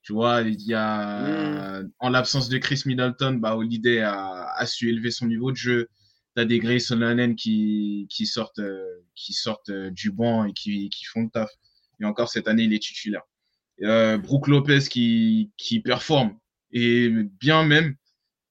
Tu 0.02 0.14
vois, 0.14 0.42
il 0.42 0.62
y 0.62 0.74
a, 0.74 1.82
mm. 1.82 1.92
en 2.00 2.10
l'absence 2.10 2.50
de 2.50 2.58
Chris 2.58 2.84
Middleton, 2.86 3.34
bah, 3.34 3.56
Holiday 3.56 4.00
a, 4.00 4.46
a, 4.56 4.66
su 4.66 4.90
élever 4.90 5.12
son 5.12 5.28
niveau 5.28 5.52
de 5.52 5.58
jeu. 5.58 5.90
Tu 6.36 6.42
as 6.42 6.46
des 6.46 6.60
Grayson 6.60 7.02
Allen 7.02 7.36
qui, 7.36 8.08
qui 8.10 8.26
sortent, 8.26 8.60
euh, 8.60 9.04
qui 9.16 9.34
sortent 9.34 9.70
euh, 9.70 9.92
du 9.92 10.12
banc 10.12 10.46
et 10.46 10.54
qui, 10.54 10.90
qui 10.90 11.06
font 11.06 11.24
le 11.24 11.30
taf. 11.30 11.50
Et 12.00 12.06
encore 12.06 12.30
cette 12.30 12.48
année, 12.48 12.64
il 12.64 12.74
est 12.74 12.82
titulaire. 12.82 13.24
Euh, 13.84 14.18
Brook 14.18 14.48
Lopez 14.48 14.82
qui, 14.90 15.52
qui 15.58 15.80
performe 15.82 16.38
et 16.72 17.10
bien 17.10 17.64
même. 17.64 17.96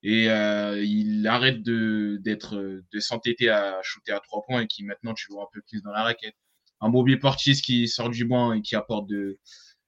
Et 0.05 0.27
il 0.27 1.27
arrête 1.27 1.63
de, 1.63 2.19
d'être, 2.23 2.55
de 2.57 3.01
s'entêter 3.01 3.51
à 3.51 3.81
shooter 3.83 4.13
à 4.13 4.21
trois 4.21 4.45
points 4.47 4.63
et 4.63 4.67
qui 4.69 4.85
maintenant 4.85 5.13
tu 5.13 5.27
vois 5.33 5.43
un 5.43 5.49
peu 5.53 5.61
plus 5.69 5.83
dans 5.83 5.91
la 5.91 6.05
raquette. 6.05 6.37
Un 6.81 6.89
Bobby 6.89 7.17
Portis 7.17 7.61
qui 7.61 7.89
sort 7.89 8.09
du 8.09 8.25
banc 8.25 8.53
et 8.53 8.63
qui 8.63 8.77
apporte 8.77 9.09
de, 9.09 9.39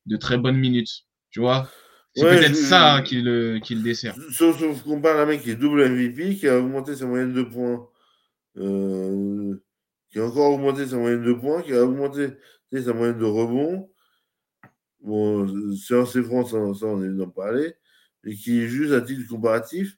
de 0.06 0.16
très 0.16 0.36
bonnes 0.36 0.56
minutes. 0.56 1.06
Tu 1.30 1.40
vois? 1.40 1.68
C'est 2.14 2.22
peut-être 2.22 2.56
ça 2.56 3.02
qui 3.04 3.22
le, 3.22 3.60
qui 3.60 3.74
le 3.74 3.82
dessert. 3.82 4.16
Sauf, 4.32 4.60
qu'on 4.82 5.00
parle 5.00 5.18
d'un 5.18 5.26
mec 5.26 5.42
qui 5.42 5.50
est 5.50 5.56
double 5.56 5.88
MVP, 5.88 6.36
qui 6.36 6.48
a 6.48 6.58
augmenté 6.58 6.96
sa 6.96 7.06
moyenne 7.06 7.32
de 7.32 7.42
points, 7.42 7.88
euh, 8.56 9.54
qui 10.10 10.18
a 10.18 10.24
encore 10.24 10.52
augmenté 10.52 10.86
sa 10.86 10.96
moyenne 10.96 11.22
de 11.22 11.32
points, 11.32 11.62
qui 11.62 11.72
a 11.72 11.84
augmenté 11.84 12.30
sa 12.72 12.92
moyenne 12.92 13.18
de 13.18 13.24
rebond. 13.24 13.88
Bon, 15.00 15.46
c'est 15.76 15.98
assez 15.98 16.22
franc, 16.22 16.44
ça, 16.44 16.56
on 16.56 17.02
est 17.02 17.08
d'en 17.08 17.30
parler. 17.30 17.74
Et 18.24 18.34
qui 18.34 18.60
est 18.60 18.68
juste 18.68 18.92
à 18.92 19.00
titre 19.00 19.26
comparatif. 19.28 19.96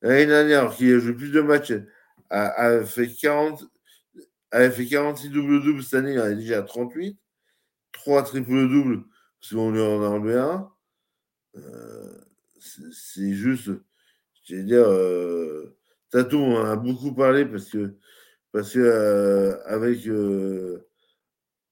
L'année 0.00 0.26
dernière, 0.26 0.74
qui 0.74 0.90
a 0.92 0.98
joué 0.98 1.12
plus 1.12 1.32
de 1.32 1.40
matchs, 1.40 1.72
a, 2.30 2.84
fait 2.84 3.08
40, 3.08 3.64
avait 4.52 4.70
fait 4.70 4.86
46 4.86 5.28
double-double 5.28 5.82
cette 5.82 5.94
année, 5.94 6.14
il 6.14 6.18
est 6.18 6.36
déjà 6.36 6.58
à 6.58 6.62
38. 6.62 7.18
3 7.92 8.22
triple-double 8.22 9.04
parce 9.42 9.54
qu'on 9.54 9.72
lui 9.72 9.80
en 9.80 10.02
a 10.02 10.06
enlevé 10.06 10.38
un. 10.38 10.70
Euh, 11.56 12.20
c'est 12.60 13.32
juste, 13.34 13.70
je 14.44 14.54
veux 14.54 14.62
dire, 14.62 14.84
euh, 14.86 15.76
Tatou, 16.10 16.38
on 16.38 16.64
a 16.64 16.76
beaucoup 16.76 17.12
parlé 17.12 17.44
parce 17.44 17.68
que, 17.68 17.96
parce 18.52 18.72
que 18.72 18.78
euh, 18.78 19.60
avec, 19.66 20.06
euh, 20.06 20.88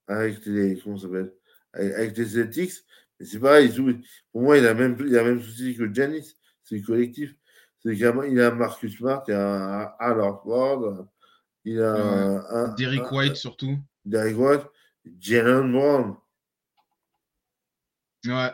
avec 0.09 0.45
les, 0.47 0.81
comment 0.83 0.99
s'appelle, 0.99 1.33
avec, 1.73 2.17
les 2.17 2.27
Celtics, 2.27 2.73
mais 3.19 3.27
c'est 3.27 3.39
pareil, 3.39 3.71
pour 4.33 4.43
moi, 4.43 4.59
il 4.59 4.67
a 4.67 4.75
même, 4.75 4.97
il 5.07 5.17
a 5.17 5.23
même 5.23 5.41
souci 5.41 5.77
que 5.77 5.93
Janis, 5.95 6.37
c'est 6.65 6.77
le 6.77 6.83
collectif. 6.83 7.37
C'est 7.83 7.95
qu'il 7.95 8.05
a, 8.05 8.47
a 8.47 8.51
Marcus 8.51 8.97
Smart, 8.97 9.23
il 9.29 9.35
a 9.35 9.83
Al 10.01 10.19
Ford, 10.43 11.07
il 11.65 11.81
a 11.81 11.95
un, 12.51 12.75
Derrick 12.75 13.11
White 13.13 13.37
surtout. 13.37 13.79
Derrick 14.05 14.37
White, 14.37 14.67
Jalen 15.21 15.71
Brown. 15.71 16.17
Ouais. 18.27 18.51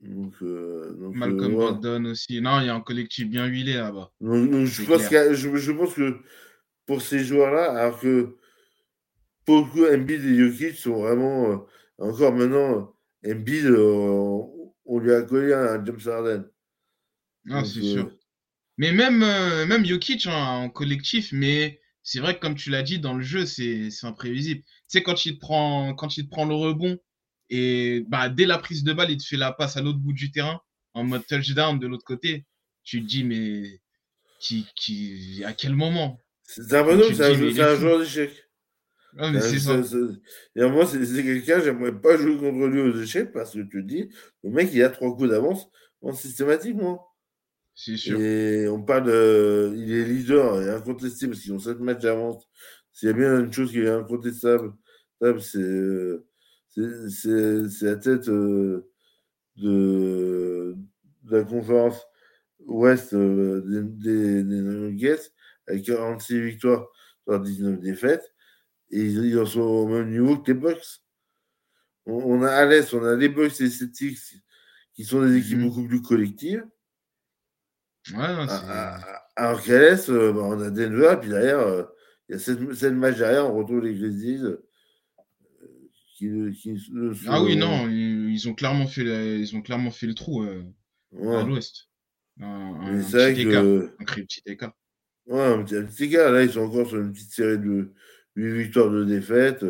Donc, 0.00 0.32
euh, 0.42 0.96
Malcolm 1.12 1.52
euh, 1.52 1.56
Gordon 1.56 2.04
aussi. 2.06 2.40
Non, 2.40 2.60
il 2.60 2.66
y 2.66 2.68
a 2.68 2.74
un 2.74 2.80
collectif 2.80 3.28
bien 3.28 3.46
huilé 3.46 3.74
là-bas. 3.74 4.10
je, 4.20 4.84
pense 4.84 5.02
je, 5.10 5.56
je, 5.56 5.72
pense 5.72 5.94
que 5.94 6.18
pour 6.86 7.02
ces 7.02 7.22
joueurs-là, 7.22 7.72
alors 7.72 8.00
que 8.00 8.36
pour 9.44 9.58
le 9.58 9.64
coup, 9.64 9.84
Embiid 9.84 10.24
et 10.24 10.36
Jokic 10.36 10.76
sont 10.76 11.02
vraiment. 11.02 11.50
Euh, 11.50 11.56
encore 11.98 12.32
maintenant, 12.32 12.94
Embiid, 13.26 13.66
euh, 13.66 14.38
on 14.86 14.98
lui 14.98 15.12
a 15.12 15.22
collé 15.22 15.52
un 15.52 15.84
James 15.84 16.00
Harden. 16.06 16.44
Ah, 17.50 17.64
c'est 17.64 17.82
sûr. 17.82 18.10
Mais 18.78 18.92
même, 18.92 19.18
même 19.18 19.84
Jokic 19.84 20.26
hein, 20.26 20.32
en 20.32 20.70
collectif, 20.70 21.32
mais 21.32 21.80
c'est 22.02 22.20
vrai 22.20 22.34
que 22.34 22.40
comme 22.40 22.54
tu 22.54 22.70
l'as 22.70 22.82
dit, 22.82 22.98
dans 22.98 23.12
le 23.12 23.22
jeu, 23.22 23.44
c'est 23.44 23.90
imprévisible. 24.04 24.62
Tu 24.62 24.70
sais, 24.88 25.02
quand 25.02 25.26
il, 25.26 25.34
te 25.34 25.40
prend, 25.40 25.94
quand 25.94 26.16
il 26.16 26.24
te 26.24 26.30
prend 26.30 26.46
le 26.46 26.54
rebond 26.54 26.98
et 27.50 28.04
bah, 28.08 28.28
dès 28.28 28.46
la 28.46 28.58
prise 28.58 28.84
de 28.84 28.92
balle, 28.92 29.10
il 29.10 29.18
te 29.18 29.26
fait 29.26 29.36
la 29.36 29.52
passe 29.52 29.76
à 29.76 29.82
l'autre 29.82 29.98
bout 29.98 30.12
du 30.12 30.30
terrain, 30.30 30.60
en 30.94 31.04
mode 31.04 31.26
touchdown 31.26 31.78
de 31.78 31.86
l'autre 31.86 32.04
côté. 32.04 32.46
Tu 32.84 33.02
te 33.02 33.06
dis, 33.06 33.24
mais 33.24 33.80
qui, 34.40 34.66
qui, 34.76 35.42
à 35.44 35.52
quel 35.52 35.74
moment? 35.74 36.20
C'est 36.44 36.72
un, 36.72 37.12
c'est 37.12 37.60
un, 37.60 37.76
joueur 37.76 37.98
d'échecs. 37.98 38.48
Ah, 39.18 39.30
mais 39.30 39.40
c'est 39.40 39.58
ça. 39.58 39.80
Et 40.54 40.64
moi, 40.68 40.86
c'est 40.86 41.22
quelqu'un, 41.22 41.60
j'aimerais 41.60 42.00
pas 42.00 42.16
jouer 42.16 42.36
contre 42.36 42.66
lui 42.68 42.80
aux 42.80 43.00
échecs 43.00 43.32
parce 43.32 43.52
que 43.52 43.60
tu 43.60 43.82
te 43.82 43.86
dis, 43.86 44.08
le 44.44 44.50
mec, 44.50 44.70
il 44.72 44.82
a 44.82 44.88
trois 44.88 45.14
coups 45.14 45.30
d'avance 45.30 45.68
systématiquement. 46.14 47.06
C'est 47.74 47.96
sûr. 47.96 48.20
Et 48.20 48.68
on 48.68 48.82
parle 48.82 49.04
de. 49.04 49.72
Il 49.76 49.92
est 49.92 50.04
leader 50.04 50.60
et 50.62 50.70
incontestable 50.70 51.32
parce 51.32 51.42
qu'ils 51.42 51.52
ont 51.52 51.58
7 51.58 51.80
matchs 51.80 52.02
d'avance. 52.02 52.48
S'il 52.92 53.08
y 53.08 53.10
a 53.10 53.14
bien 53.14 53.40
une 53.40 53.52
chose 53.52 53.70
qui 53.70 53.80
est 53.80 53.88
incontestable, 53.88 54.72
c'est 55.40 55.58
euh, 55.58 56.26
c'est 56.74 57.82
la 57.82 57.96
tête 57.96 58.28
euh, 58.28 58.90
de, 59.56 60.76
la 61.28 61.42
conférence 61.44 62.06
ouest 62.60 63.14
euh, 63.14 63.62
des, 63.64 64.42
Nuggets 64.44 65.32
avec 65.66 65.84
46 65.84 66.40
victoires 66.40 66.88
sur 67.24 67.40
19 67.40 67.80
défaites. 67.80 68.32
Et 68.90 69.04
ils, 69.04 69.38
en 69.38 69.46
sont 69.46 69.60
au 69.60 69.86
même 69.86 70.10
niveau 70.10 70.36
que 70.38 70.52
les 70.52 70.58
Bucks. 70.58 71.02
On, 72.06 72.42
a 72.42 72.50
à 72.50 72.66
l'Est, 72.66 72.92
on 72.92 73.04
a 73.04 73.14
les 73.14 73.28
Bucks 73.28 73.60
et 73.60 73.64
les 73.64 73.70
Celtics 73.70 74.18
qui 74.94 75.04
sont 75.04 75.24
des 75.24 75.36
équipes 75.36 75.58
mhm. 75.58 75.68
beaucoup 75.68 75.86
plus 75.86 76.02
collectives. 76.02 76.66
Ouais, 78.12 78.46
alors 79.36 79.62
qu'à 79.62 79.78
l'Est, 79.78 80.08
euh, 80.08 80.32
bah, 80.32 80.40
on 80.42 80.60
a 80.60 80.70
Denver, 80.70 81.16
puis 81.20 81.30
derrière, 81.30 81.86
il 82.28 82.32
y 82.32 82.36
a 82.36 82.38
7, 82.38 82.92
matchs 82.94 83.18
derrière, 83.18 83.46
on 83.46 83.58
retrouve 83.58 83.84
les 83.84 83.94
Grizzlies 83.94 84.56
ah 87.26 87.42
oui, 87.42 87.56
non, 87.56 87.88
ils 87.88 88.48
ont 88.48 88.54
clairement 88.54 88.86
fait, 88.86 89.38
ils 89.38 89.56
ont 89.56 89.62
clairement 89.62 89.90
fait 89.90 90.06
le 90.06 90.14
trou 90.14 90.42
euh, 90.42 90.62
à 91.14 91.42
l'ouest. 91.42 91.88
Un, 92.40 93.02
petit 93.02 93.42
écart. 93.42 93.64
Un 93.64 94.04
petit 94.04 94.42
écart. 94.46 94.72
Ouais, 95.26 95.44
un 95.44 95.62
petit, 95.62 96.04
écart. 96.04 96.32
Là, 96.32 96.42
ils 96.42 96.52
sont 96.52 96.60
encore 96.60 96.88
sur 96.88 96.98
une 96.98 97.12
petite 97.12 97.32
série 97.32 97.58
de 97.58 97.92
8 98.36 98.62
victoires 98.62 98.90
de 98.90 99.04
défaite. 99.04 99.60
4, 99.60 99.68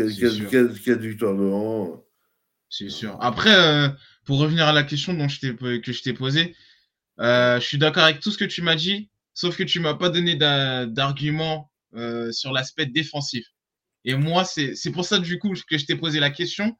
euh, 0.00 0.96
victoires 0.96 1.36
de 1.36 1.44
rang. 1.44 2.04
C'est 2.68 2.88
sûr. 2.88 3.16
Après, 3.20 3.54
euh, 3.54 3.88
pour 4.24 4.38
revenir 4.38 4.66
à 4.66 4.72
la 4.72 4.84
question 4.84 5.14
dont 5.14 5.28
je 5.28 5.78
que 5.78 5.92
je 5.92 6.02
t'ai 6.02 6.12
posée, 6.12 6.54
je 7.18 7.60
suis 7.60 7.78
d'accord 7.78 8.04
avec 8.04 8.20
tout 8.20 8.30
ce 8.30 8.38
que 8.38 8.44
tu 8.44 8.62
m'as 8.62 8.76
dit, 8.76 9.10
sauf 9.34 9.56
que 9.56 9.64
tu 9.64 9.80
m'as 9.80 9.94
pas 9.94 10.08
donné 10.08 10.36
d'argument 10.36 11.70
sur 12.30 12.52
l'aspect 12.52 12.86
défensif. 12.86 13.46
Et 14.04 14.14
moi, 14.14 14.44
c'est 14.44 14.92
pour 14.92 15.04
ça, 15.04 15.18
du 15.18 15.38
coup, 15.38 15.52
que 15.68 15.78
je 15.78 15.84
t'ai 15.84 15.96
posé 15.96 16.20
la 16.20 16.30
question. 16.30 16.76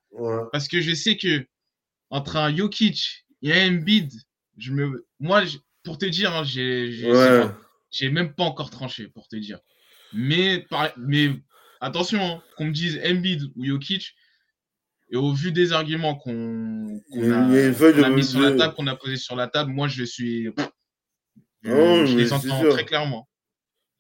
Parce 0.52 0.68
que 0.68 0.80
je 0.80 0.94
sais 0.94 1.16
que 1.16 1.46
entre 2.10 2.36
un 2.36 2.54
Jokic 2.54 3.26
et 3.42 3.52
un 3.52 3.74
Embiid, 3.74 4.12
je 4.56 4.72
me, 4.72 5.06
moi, 5.18 5.42
pour 5.84 5.98
te 5.98 6.06
dire, 6.06 6.34
hein, 6.34 6.44
j'ai 6.44 8.10
même 8.10 8.34
pas 8.34 8.44
encore 8.44 8.70
tranché, 8.70 9.08
pour 9.08 9.28
te 9.28 9.36
dire. 9.36 9.60
Mais, 10.12 10.66
mais 10.96 11.30
attention, 11.80 12.20
hein, 12.20 12.42
qu'on 12.56 12.66
me 12.66 12.72
dise 12.72 13.00
Embiid 13.04 13.44
ou 13.54 13.64
Jokic, 13.64 14.14
et 15.12 15.16
au 15.16 15.32
vu 15.32 15.50
des 15.50 15.72
arguments 15.72 16.14
qu'on 16.14 17.02
a, 17.20 18.10
mis 18.10 18.24
sur 18.24 18.40
la 18.40 18.52
table, 18.52 18.74
qu'on 18.74 18.86
a 18.86 18.96
posé 18.96 19.16
sur 19.16 19.34
la 19.34 19.48
table, 19.48 19.72
moi, 19.72 19.88
je 19.88 20.04
suis. 20.04 20.48
je 21.64 22.16
les 22.16 22.32
entends 22.32 22.68
très 22.70 22.84
clairement. 22.84 23.28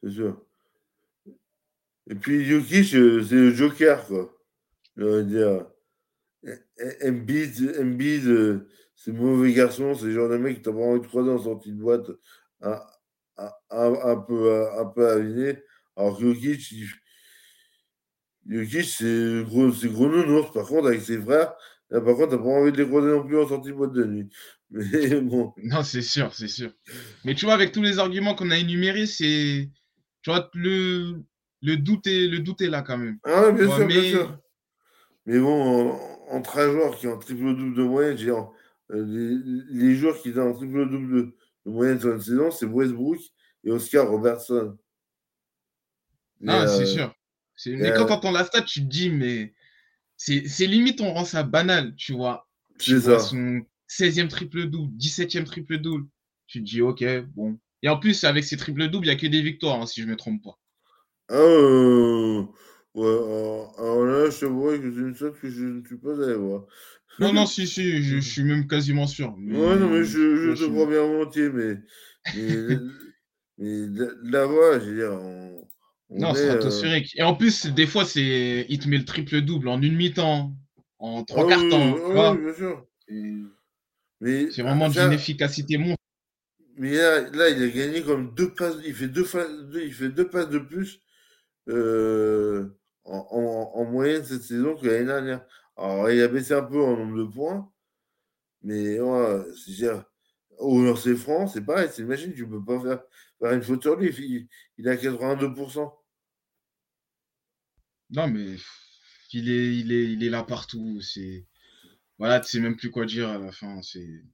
C'est 0.02 0.10
sûr. 0.10 0.42
Et 2.10 2.16
puis 2.16 2.44
Jokic, 2.44 2.86
c'est 2.86 2.96
le 2.96 3.54
Joker, 3.54 4.04
quoi. 4.06 4.36
Je 4.96 5.22
dire. 5.22 5.66
Euh, 6.44 6.56
c'est 8.96 9.12
mauvais 9.12 9.52
garçon, 9.52 9.94
c'est 9.94 10.06
le 10.06 10.14
genre 10.14 10.28
de 10.28 10.36
mec 10.36 10.56
qui 10.56 10.62
t'a 10.62 10.72
pas 10.72 10.78
envie 10.78 11.00
de 11.00 11.06
croiser 11.06 11.30
en 11.30 11.38
sortie 11.38 11.72
de 11.72 11.80
boîte 11.80 12.10
un, 12.60 12.80
un, 13.70 14.16
peu, 14.16 14.68
un 14.78 14.86
peu 14.86 15.08
aviné. 15.08 15.62
Alors 15.96 16.18
que 16.18 16.24
Jokic, 16.24 16.60
c'est 18.84 19.44
gros, 19.44 19.70
gros 19.70 20.08
nounours. 20.08 20.52
Par 20.52 20.66
contre, 20.66 20.88
avec 20.88 21.02
ses 21.02 21.20
frères, 21.20 21.54
par 21.90 22.02
contre, 22.02 22.30
t'as 22.30 22.38
pas 22.38 22.44
envie 22.44 22.72
de 22.72 22.78
les 22.78 22.88
croiser 22.88 23.08
non 23.08 23.24
plus 23.24 23.38
en 23.38 23.48
sortie 23.48 23.68
de 23.68 23.74
boîte 23.74 23.92
de 23.92 24.04
nuit. 24.04 24.28
Mais 24.70 25.20
bon. 25.20 25.52
Non, 25.62 25.84
c'est 25.84 26.02
sûr, 26.02 26.34
c'est 26.34 26.48
sûr. 26.48 26.72
Mais 27.24 27.34
tu 27.34 27.44
vois, 27.44 27.54
avec 27.54 27.70
tous 27.70 27.82
les 27.82 28.00
arguments 28.00 28.34
qu'on 28.34 28.50
a 28.50 28.58
énumérés, 28.58 29.06
c'est. 29.06 29.70
Tu 30.22 30.30
vois, 30.30 30.50
le, 30.54 31.22
le 31.62 31.76
doute 31.76 32.06
est, 32.06 32.26
le 32.26 32.40
doute 32.40 32.60
est 32.62 32.68
là 32.68 32.82
quand 32.82 32.98
même. 32.98 33.18
Ah, 33.24 33.50
bien, 33.50 33.66
sûr, 33.68 33.78
mais... 33.78 33.86
bien 33.86 34.02
sûr. 34.02 34.38
Mais 35.26 35.38
bon, 35.38 35.98
entre 36.28 36.58
un 36.58 36.70
joueur 36.70 36.96
qui 36.96 37.06
est 37.06 37.10
en 37.10 37.18
triple-double 37.18 37.74
de 37.74 37.82
moyenne, 37.82 38.16
euh, 38.90 39.04
les, 39.06 39.88
les, 39.88 39.94
joueurs 39.94 40.20
qui 40.20 40.32
sont 40.32 40.40
en 40.40 40.54
triple-double 40.54 41.14
de, 41.16 41.36
moyenne 41.66 42.00
sur 42.00 42.12
une 42.12 42.20
saison, 42.20 42.50
c'est 42.50 42.66
Westbrook 42.66 43.18
et 43.64 43.70
Oscar 43.70 44.08
Robertson. 44.08 44.76
ah, 46.46 46.66
c'est 46.66 46.82
euh, 46.82 46.86
sûr. 46.86 47.14
Mais 47.66 47.92
quand 47.94 48.06
tu 48.06 48.12
entends 48.12 48.30
la 48.30 48.44
stat, 48.44 48.62
tu 48.62 48.80
te 48.80 48.86
dis, 48.86 49.10
mais 49.10 49.52
c'est 50.16 50.66
limite, 50.66 51.00
on 51.00 51.12
rend 51.12 51.24
ça 51.24 51.42
banal, 51.42 51.94
tu 51.96 52.14
vois. 52.14 52.48
C'est 52.78 53.00
ça. 53.00 53.18
Son 53.18 53.60
16e 53.88 54.28
triple-double, 54.28 54.96
17e 54.96 55.44
triple-double. 55.44 56.06
Tu 56.46 56.60
te 56.60 56.64
dis, 56.64 56.80
ok, 56.80 57.04
bon. 57.34 57.58
Et 57.82 57.88
en 57.88 57.98
plus, 57.98 58.24
avec 58.24 58.44
ces 58.44 58.56
triple-doubles, 58.56 59.06
il 59.06 59.10
n'y 59.10 59.14
a 59.14 59.18
que 59.18 59.26
des 59.26 59.42
victoires, 59.42 59.80
hein, 59.80 59.86
si 59.86 60.00
je 60.00 60.06
ne 60.06 60.12
me 60.12 60.16
trompe 60.16 60.42
pas. 60.42 60.58
Ah, 61.30 61.36
euh, 61.36 62.42
ouais, 62.94 63.72
alors, 63.78 64.04
là, 64.04 64.30
je 64.30 64.46
vois 64.46 64.76
que 64.76 64.92
c'est 64.92 65.00
une 65.00 65.14
sorte 65.14 65.40
que 65.40 65.48
je 65.48 65.64
ne 65.64 65.84
suis 65.86 65.96
pas 65.96 66.20
allé 66.22 66.34
voir. 66.34 66.64
Non, 67.20 67.32
non, 67.32 67.46
si, 67.46 67.66
si, 67.66 68.02
je, 68.02 68.18
suis 68.18 68.42
même 68.42 68.66
quasiment 68.66 69.06
sûr. 69.06 69.34
Mais, 69.38 69.56
ouais, 69.56 69.76
non, 69.76 69.88
mais 69.88 70.04
je, 70.04 70.54
je 70.54 70.64
te 70.64 70.70
crois 70.70 70.86
bien 70.86 71.06
volontiers, 71.06 71.50
mais, 71.50 71.76
mais, 72.34 72.76
mais 73.58 74.04
la 74.24 74.46
voix, 74.46 74.80
je 74.80 74.84
veux 74.86 74.96
dire, 74.96 75.12
on, 75.12 75.68
non, 76.10 76.34
c'est 76.34 76.46
stratosphérique. 76.46 77.14
Euh... 77.16 77.20
Et 77.20 77.22
en 77.22 77.34
plus, 77.34 77.66
des 77.66 77.86
fois, 77.86 78.04
c'est 78.04 78.66
il 78.68 78.78
te 78.78 78.88
met 78.88 78.98
le 78.98 79.04
triple-double 79.04 79.68
en 79.68 79.80
une 79.80 79.94
mi-temps, 79.94 80.52
en 80.98 81.24
trois 81.24 81.44
ah, 81.46 81.48
quarts 81.48 81.68
temps. 81.68 81.92
Oui, 81.92 82.12
oui, 82.16 82.44
bien 82.44 82.54
sûr. 82.54 84.52
C'est 84.52 84.62
vraiment 84.62 84.88
d'une 84.88 85.12
efficacité 85.12 85.78
monstre. 85.78 86.02
Mais 86.76 86.96
là, 86.96 87.20
là, 87.30 87.48
il 87.50 87.62
a 87.62 87.68
gagné 87.68 88.02
comme 88.02 88.34
deux 88.34 88.52
passes, 88.54 88.76
il 88.84 88.94
fait 88.94 89.08
deux, 89.08 89.26
il 89.84 89.92
fait 89.92 90.08
deux 90.08 90.28
passes 90.28 90.48
de 90.48 90.58
plus 90.58 91.00
euh, 91.68 92.68
en, 93.04 93.72
en, 93.74 93.84
moyenne 93.84 94.24
cette 94.24 94.42
saison 94.42 94.76
que 94.76 94.86
l'année 94.86 95.06
dernière. 95.06 95.44
Alors, 95.76 96.10
il 96.10 96.20
a 96.22 96.28
baissé 96.28 96.54
un 96.54 96.62
peu 96.62 96.80
en 96.82 96.96
nombre 96.96 97.18
de 97.18 97.24
points, 97.24 97.70
mais 98.62 99.00
ouais, 99.00 99.42
c'est 99.56 99.88
au 100.58 100.82
lancer 100.82 101.16
franc, 101.16 101.46
c'est 101.46 101.64
pareil, 101.64 101.88
c'est 101.90 102.02
une 102.02 102.08
machine, 102.08 102.34
tu 102.34 102.46
peux 102.46 102.62
pas 102.62 102.80
faire, 102.80 103.02
faire 103.38 103.52
une 103.52 103.62
faute 103.62 103.82
sur 103.82 103.96
lui, 103.96 104.14
il, 104.18 104.48
il 104.78 104.88
a 104.88 104.96
82%. 104.96 105.92
Non, 108.10 108.28
mais 108.28 108.56
il 109.32 109.50
est, 109.50 109.76
il 109.76 109.92
est, 109.92 110.12
il 110.12 110.24
est 110.24 110.30
là 110.30 110.42
partout. 110.42 111.00
C'est 111.00 111.46
voilà, 112.18 112.40
tu 112.40 112.50
sais 112.50 112.60
même 112.60 112.76
plus 112.76 112.90
quoi 112.90 113.06
dire 113.06 113.28
à 113.28 113.38
la 113.38 113.52
fin. 113.52 113.80
C'est 113.82 114.24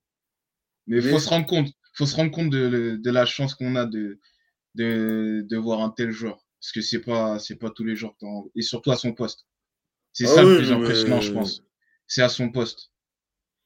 mais 0.87 0.99
il 0.99 1.03
faut 1.03 1.19
se 1.19 1.29
rendre 1.29 1.47
compte, 1.47 1.69
faut 1.95 2.07
se 2.07 2.17
rendre 2.17 2.31
compte 2.31 2.51
de, 2.51 2.99
de 3.03 3.11
la 3.11 3.27
chance 3.27 3.55
qu'on 3.55 3.77
a 3.77 3.87
de, 3.87 4.21
de, 4.75 5.45
de 5.49 5.57
voir 5.57 5.81
un 5.81 5.91
tel 5.91 6.11
joueur 6.11 6.46
parce 6.67 6.73
que 6.73 6.81
c'est 6.81 7.01
pas 7.01 7.39
c'est 7.39 7.55
pas 7.55 7.71
tous 7.71 7.85
les 7.85 7.95
jours 7.95 8.17
et 8.57 8.63
surtout 8.63 8.91
à 8.91 8.97
son 8.97 9.13
poste. 9.13 9.47
C'est 10.13 10.25
ah 10.25 10.35
ça 10.35 10.43
le 10.43 10.57
plus 10.57 10.73
impressionnant, 10.73 11.21
je 11.21 11.33
pense. 11.33 11.63
C'est 12.09 12.23
à 12.23 12.29
son 12.29 12.51
poste. 12.51 12.91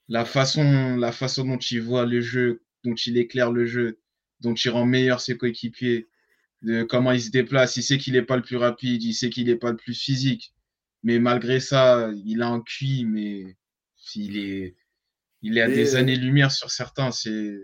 La 0.08 0.26
façon 0.26 0.98
la 0.98 1.10
façon 1.10 1.46
dont 1.46 1.56
il 1.56 1.80
voit 1.80 2.04
le 2.04 2.20
jeu, 2.20 2.62
dont 2.84 2.94
il 2.94 3.16
éclaire 3.16 3.52
le 3.52 3.64
jeu, 3.64 4.00
dont 4.40 4.52
il 4.52 4.68
rend 4.68 4.84
meilleur 4.84 5.22
ses 5.22 5.38
coéquipiers, 5.38 6.10
de 6.60 6.82
comment 6.82 7.12
il 7.12 7.22
se 7.22 7.30
déplace. 7.30 7.78
Il 7.78 7.82
sait 7.82 7.96
qu'il 7.96 8.12
n'est 8.12 8.22
pas 8.22 8.36
le 8.36 8.42
plus 8.42 8.58
rapide, 8.58 9.02
il 9.02 9.14
sait 9.14 9.30
qu'il 9.30 9.46
n'est 9.46 9.56
pas 9.56 9.70
le 9.70 9.78
plus 9.78 9.94
physique. 9.94 10.52
Mais 11.02 11.18
malgré 11.18 11.58
ça, 11.58 12.10
il 12.26 12.42
a 12.42 12.48
un 12.48 12.60
QI, 12.60 13.06
mais 13.06 13.56
il 14.14 14.36
est, 14.36 14.76
il 15.40 15.56
est 15.56 15.62
à 15.62 15.68
des 15.68 15.96
années-lumière 15.96 16.52
sur 16.52 16.70
certains. 16.70 17.12
C'est... 17.12 17.58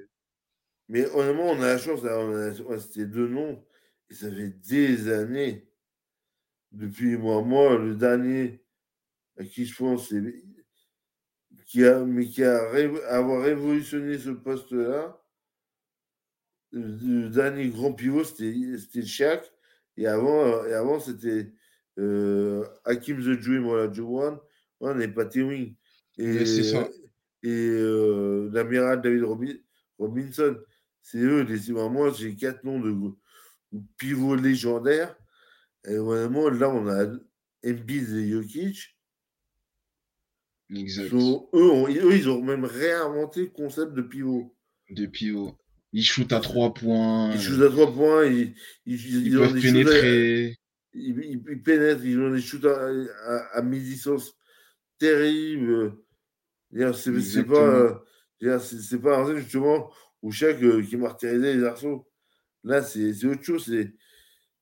Mais 0.89 1.05
honnêtement, 1.11 1.51
on 1.51 1.61
a 1.61 1.75
la 1.75 1.79
chance 1.79 2.01
d'avoir 2.01 2.81
ces 2.81 3.05
deux 3.05 3.29
noms. 3.29 3.63
Et 4.11 4.15
ça 4.15 4.31
fait 4.31 4.51
des 4.51 5.11
années. 5.11 5.69
Depuis 6.73 7.17
moi, 7.17 7.43
moi, 7.43 7.79
le 7.79 7.95
dernier 7.95 8.63
à 9.39 9.45
qui 9.45 9.67
je 9.67 9.77
pense, 9.77 10.13
qui 11.67 11.85
a, 11.85 12.05
mais 12.05 12.27
qui 12.27 12.43
a 12.43 12.59
avoir 13.09 13.43
révolutionné 13.43 14.19
ce 14.19 14.31
poste-là, 14.31 15.23
le 16.73 17.29
dernier 17.29 17.69
grand 17.69 17.93
pivot, 17.93 18.25
c'était 18.25 19.03
Shaq. 19.03 19.53
Et 19.97 20.07
avant, 20.07 20.65
et 20.67 20.75
avant 20.75 21.01
c'était 21.01 21.53
euh, 21.99 22.65
Hakim 22.85 23.19
The 23.19 23.41
Dream, 23.41 23.65
voilà, 23.65 23.91
One. 23.99 24.39
On 24.81 24.95
n'est 24.95 25.09
pas 25.09 25.25
Wing. 25.35 25.75
Et, 26.19 26.45
ça. 26.47 26.89
et 27.43 27.49
euh, 27.49 28.51
l'amiral 28.53 29.01
David 29.01 29.25
Robinson. 29.99 30.57
C'est 31.01 31.19
eux, 31.19 31.43
les, 31.43 31.73
moi, 31.73 32.11
j'ai 32.13 32.35
quatre 32.35 32.65
noms 32.65 32.81
de, 32.81 32.91
pivots 33.97 34.37
légendaires. 34.37 35.17
Et 35.87 35.97
vraiment, 35.97 36.49
là, 36.49 36.71
on 36.71 36.89
a 36.89 37.07
Embiid 37.65 38.11
et 38.11 38.31
Jokic. 38.31 38.97
Exact. 40.75 41.13
eux, 41.13 41.41
eux, 41.55 42.17
ils 42.17 42.29
ont 42.29 42.43
même 42.43 42.65
réinventé 42.65 43.43
le 43.43 43.47
concept 43.47 43.95
de 43.95 44.03
pivot. 44.03 44.57
De 44.91 45.07
pivot. 45.07 45.57
Ils 45.93 46.03
shootent 46.03 46.33
à 46.33 46.41
trois 46.41 46.75
points. 46.75 47.33
Ils 47.33 47.41
shootent 47.41 47.63
à 47.63 47.71
trois 47.71 47.93
points. 47.93 48.27
Ils, 48.27 48.55
ils, 48.85 49.27
ils, 49.27 49.33
peuvent 49.33 49.61
pénétrer. 49.61 50.57
ils, 50.93 51.19
ils, 51.21 51.63
pénètrent. 51.63 52.05
Ils 52.05 52.19
ont 52.21 52.31
des 52.31 52.41
shoots 52.41 52.65
à, 52.65 52.89
à, 53.27 53.59
à 53.59 53.63
mi-distance 53.63 54.37
terribles. 54.99 55.97
C'est 56.95 57.45
pas, 57.45 58.05
c'est 58.59 59.01
pas 59.01 59.19
un 59.19 59.37
justement 59.37 59.91
où 60.23 60.31
chaque 60.31 60.63
euh, 60.63 60.83
qui 60.83 60.97
martyrisait 60.97 61.55
les 61.55 61.65
arceaux. 61.65 62.07
Là, 62.67 62.83
c'est 62.83 63.25
autre 63.25 63.45
chose. 63.45 63.73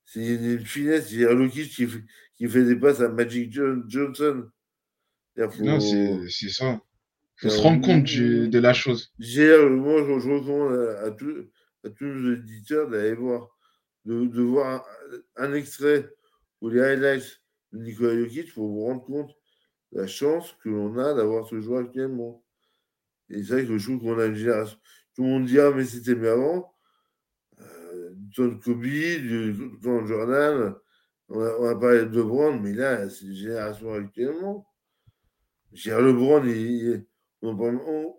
C'est 0.04 0.20
une, 0.20 0.60
finesse. 0.60 1.10
Il 1.10 1.20
y 1.20 1.24
a 1.24 1.32
Loki 1.32 1.66
qui, 1.66 1.88
qui 2.36 2.48
fait 2.48 2.64
des 2.64 2.76
passes 2.76 3.00
à 3.00 3.08
Magic 3.08 3.50
Johnson. 3.50 4.46
Non, 5.36 5.80
c'est 5.80 6.50
ça. 6.50 6.80
Il 7.42 7.48
faut 7.48 7.50
se 7.50 7.60
rendre 7.60 7.84
compte 7.84 8.04
de 8.04 8.58
la 8.58 8.74
chose. 8.74 9.12
Moi, 9.18 9.26
je, 9.26 10.28
recommande 10.28 10.78
à, 11.02 11.10
tous, 11.12 11.50
à 11.82 11.90
tous 11.90 12.04
nos 12.04 12.34
éditeurs 12.36 12.90
d'aller 12.90 13.14
voir, 13.14 13.48
de, 14.04 14.26
de 14.26 14.42
voir 14.42 14.86
un, 15.36 15.54
extrait 15.54 16.08
ou 16.60 16.68
les 16.68 16.80
highlights 16.80 17.40
de 17.72 17.78
Nicolas 17.78 18.16
Jokic 18.16 18.52
pour 18.52 18.68
vous 18.68 18.84
rendre 18.84 19.04
compte 19.04 19.34
de 19.92 20.02
la 20.02 20.06
chance 20.06 20.54
que 20.62 20.68
l'on 20.68 20.96
a 20.98 21.14
d'avoir 21.14 21.48
ce 21.48 21.58
joueur 21.58 21.80
actuellement. 21.80 22.44
Et 23.30 23.42
c'est 23.42 23.54
vrai 23.54 23.66
que 23.66 23.78
je 23.78 23.84
trouve 23.86 24.00
qu'on 24.00 24.18
a 24.18 24.26
une 24.26 24.34
génération. 24.34 24.78
Tout 25.16 25.22
le 25.22 25.28
monde 25.30 25.46
dit 25.46 25.58
Ah, 25.58 25.72
mais 25.74 25.84
c'était 25.86 26.14
mieux 26.14 26.30
avant. 26.30 26.73
Tom 28.34 28.60
Kobe, 28.60 28.82
du 28.82 29.56
Jordan, 29.82 30.74
on 31.28 31.40
a, 31.40 31.56
on 31.58 31.68
a 31.68 31.76
parlé 31.76 32.04
de 32.04 32.16
LeBron, 32.16 32.58
mais 32.60 32.72
là, 32.72 33.08
c'est 33.08 33.26
une 33.26 33.34
génération 33.34 33.94
actuellement. 33.94 34.66
J'ai 35.72 35.90
LeBron, 35.92 36.44
il, 36.44 37.06
on, 37.42 37.56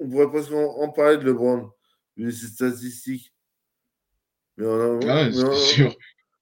pourrait 0.10 0.30
presque 0.30 0.52
en, 0.52 0.90
parler 0.90 1.18
de 1.18 1.24
LeBron, 1.24 1.70
vu 2.18 2.32
ses 2.32 2.48
statistiques. 2.48 3.34
Mais 4.58 4.66
on 4.66 5.00
a, 5.02 5.26
ah, 5.26 5.32
sûr. 5.32 5.96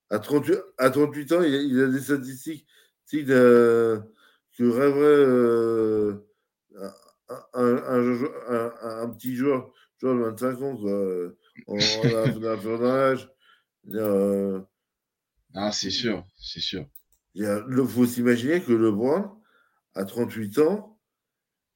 À 0.10 0.20
38, 0.20 0.58
à 0.78 0.90
38 0.90 1.32
ans, 1.32 1.42
il 1.42 1.82
a, 1.82 1.88
des 1.88 2.00
statistiques 2.00 2.68
que 3.10 4.04
rêverait 4.60 5.02
euh, 5.04 6.14
un, 7.54 7.76
un, 9.04 9.10
petit 9.10 9.36
joueur, 9.36 9.72
joueur 10.00 10.16
de 10.16 10.22
25 10.22 10.62
ans, 10.62 10.78
quoi, 10.78 11.32
en, 11.68 12.86
âge. 12.86 13.33
Euh, 13.92 14.62
ah, 15.54 15.72
c'est 15.72 15.92
sûr, 15.92 16.26
c'est 16.40 16.62
sûr. 16.62 16.88
Il 17.36 17.86
faut 17.88 18.06
s'imaginer 18.06 18.62
que 18.62 18.72
LeBron, 18.72 19.32
à 19.96 20.06
38 20.06 20.60
ans, 20.60 21.00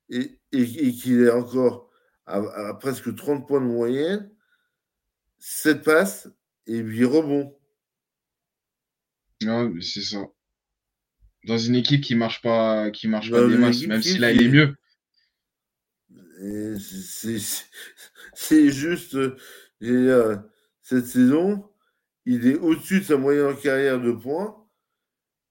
et, 0.09 0.39
et, 0.51 0.93
qu'il 0.93 1.21
est 1.21 1.31
encore 1.31 1.89
à, 2.25 2.73
presque 2.79 3.13
30 3.15 3.47
points 3.47 3.61
de 3.61 3.65
moyenne, 3.65 4.31
7 5.39 5.83
passes 5.83 6.29
et 6.65 6.77
8 6.77 7.05
rebonds. 7.05 7.57
Non, 9.43 9.73
c'est 9.81 10.01
ça. 10.01 10.25
Dans 11.45 11.57
une 11.57 11.75
équipe 11.75 12.01
qui 12.01 12.15
marche 12.15 12.41
pas, 12.41 12.89
qui 12.91 13.07
marche 13.07 13.31
pas 13.31 13.47
des 13.47 13.57
masses, 13.57 13.85
même 13.85 14.01
si 14.01 14.17
là 14.17 14.31
il 14.31 14.41
est 14.43 14.49
mieux. 14.49 14.75
C'est 18.35 18.69
juste, 18.69 19.17
euh, 19.81 20.37
cette 20.83 21.07
saison, 21.07 21.67
il 22.29 22.45
est 22.45 22.55
au-dessus 22.55 22.99
de 22.99 23.05
sa 23.05 23.15
moyenne 23.15 23.45
en 23.45 23.55
carrière 23.55 24.01
de 24.01 24.11
points. 24.11 24.53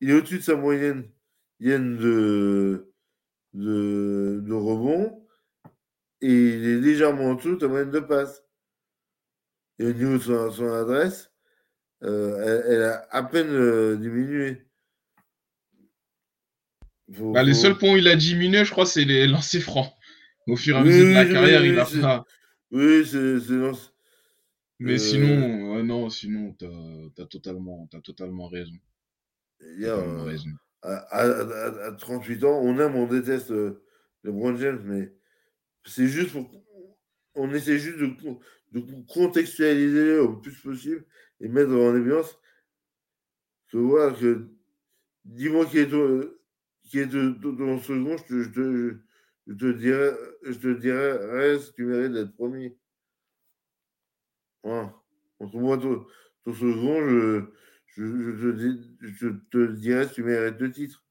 Il 0.03 0.11
est 0.11 0.13
au-dessus 0.13 0.39
de 0.39 0.43
sa 0.43 0.57
moyenne 0.57 1.09
de, 1.59 2.93
de, 3.55 4.43
de 4.45 4.53
rebond 4.53 5.27
et 6.21 6.31
il 6.31 6.67
est 6.67 6.81
légèrement 6.81 7.31
en 7.31 7.35
dessous 7.35 7.55
de 7.55 7.61
ta 7.61 7.69
moyenne 7.69 7.91
de 7.91 8.01
passe. 8.01 8.45
Et 9.79 9.87
au 9.87 9.93
niveau 9.95 10.19
de 10.19 10.51
son, 10.51 10.71
adresse, 10.71 11.33
euh, 12.03 12.63
elle, 12.69 12.83
a 12.83 13.07
à 13.11 13.23
peine 13.23 13.51
euh, 13.51 13.97
diminué. 13.97 14.67
Bah, 17.09 17.43
Les 17.43 17.55
seuls 17.55 17.79
points 17.79 17.95
où 17.95 17.97
il 17.97 18.09
a 18.09 18.17
diminué, 18.17 18.67
je 18.67 18.71
crois, 18.71 18.85
c'est 18.85 19.05
les 19.05 19.27
lancers 19.27 19.63
francs. 19.63 19.91
Au 20.47 20.57
fur 20.57 20.77
et 20.77 20.81
à 20.81 20.85
mesure 20.85 21.09
de 21.09 21.15
la 21.15 21.25
carrière, 21.25 21.65
il 21.65 21.79
a. 21.79 22.25
Oui, 22.71 23.07
c'est 23.07 23.41
Mais 24.79 24.95
euh, 24.95 24.99
sinon, 24.99 25.85
non, 25.85 26.11
sinon, 26.11 26.55
tu 26.59 26.67
as, 26.67 27.27
totalement, 27.27 27.89
as 27.93 28.01
totalement 28.01 28.49
raison. 28.49 28.77
totalement 29.59 30.25
raison 30.25 30.51
à, 30.83 31.93
38 31.99 32.45
ans, 32.45 32.61
on 32.63 32.79
aime, 32.79 32.95
on 32.95 33.07
déteste 33.07 33.51
euh, 33.51 33.83
LeBron 34.23 34.57
James, 34.57 34.81
mais 34.85 35.13
c'est 35.85 36.07
juste 36.07 36.33
pour. 36.33 36.51
On 37.35 37.53
essaie 37.53 37.79
juste 37.79 37.99
de, 37.99 38.15
de 38.73 39.05
contextualiser 39.13 40.19
au 40.19 40.37
plus 40.37 40.59
possible 40.59 41.05
et 41.41 41.49
mettre 41.49 41.73
en 41.73 41.95
évidence 41.95 42.39
que 43.71 43.77
voilà, 43.77 44.15
que 44.15 44.49
dis-moi 45.25 45.67
qui 45.67 45.79
est, 45.79 45.91
qui 46.85 46.99
est 46.99 47.09
ton 47.09 47.79
second, 47.81 48.17
je 48.17 48.25
te, 48.25 48.43
je, 48.43 48.49
te, 48.51 48.97
je 49.49 49.53
te 49.53 49.73
dirais, 49.73 50.17
je 50.45 50.53
te 50.59 50.81
dirais, 50.81 51.13
reste, 51.27 51.75
tu 51.75 51.85
mérites 51.85 52.13
d'être 52.13 52.35
premier. 52.35 52.79
Voilà. 54.67 54.93
Entre 55.39 55.57
moi, 55.59 55.79
ton, 55.79 56.05
ton 56.45 56.53
second, 56.53 57.09
je, 57.09 57.45
je, 57.87 58.37
je, 59.01 59.29
te, 59.51 59.73
dirais 59.73 60.11
tu 60.11 60.25
mérites 60.25 60.59
le 60.59 60.73
titre. 60.73 61.05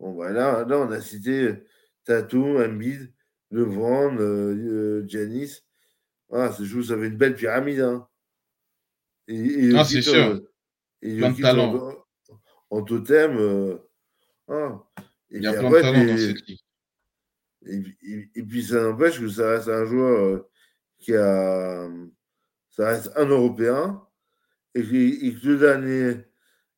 Bon, 0.00 0.14
bah 0.14 0.30
là, 0.30 0.64
on 0.70 0.90
a 0.90 1.00
cité 1.02 1.52
Tatou, 2.04 2.58
Embiid, 2.58 3.12
LeBron, 3.50 4.16
euh, 4.18 5.04
Janis. 5.06 5.60
Ah, 6.32 6.50
ça 6.50 6.64
fait 6.64 7.06
une 7.06 7.16
belle 7.18 7.34
pyramide. 7.34 7.80
Hein. 7.80 8.08
Et, 9.28 9.74
ah, 9.76 9.84
c'est 9.84 10.00
sûr. 10.00 10.40
Et 11.02 11.18
plein 11.18 11.32
de 11.32 11.42
talent. 11.42 12.06
En, 12.70 12.82
totem. 12.82 13.36
Euh, 13.36 13.76
ah. 14.48 14.82
Il 15.30 15.42
y 15.42 15.46
a 15.46 15.52
plein 15.52 15.70
de 15.70 15.80
talent 15.80 16.04
dans 16.06 16.16
cette 16.16 16.46
ligue. 16.46 16.60
Et, 18.34 18.42
puis 18.42 18.62
ça 18.64 18.82
n'empêche 18.82 19.20
que 19.20 19.28
ça 19.28 19.50
reste 19.50 19.68
un 19.68 19.84
joueur 19.84 20.24
euh, 20.24 20.50
qui 20.98 21.14
a. 21.14 21.86
Ça 22.76 22.88
reste 22.88 23.12
un 23.16 23.26
Européen. 23.26 24.02
Et, 24.74 24.82
que 24.82 25.48
le 25.48 25.58
dernier, 25.58 26.24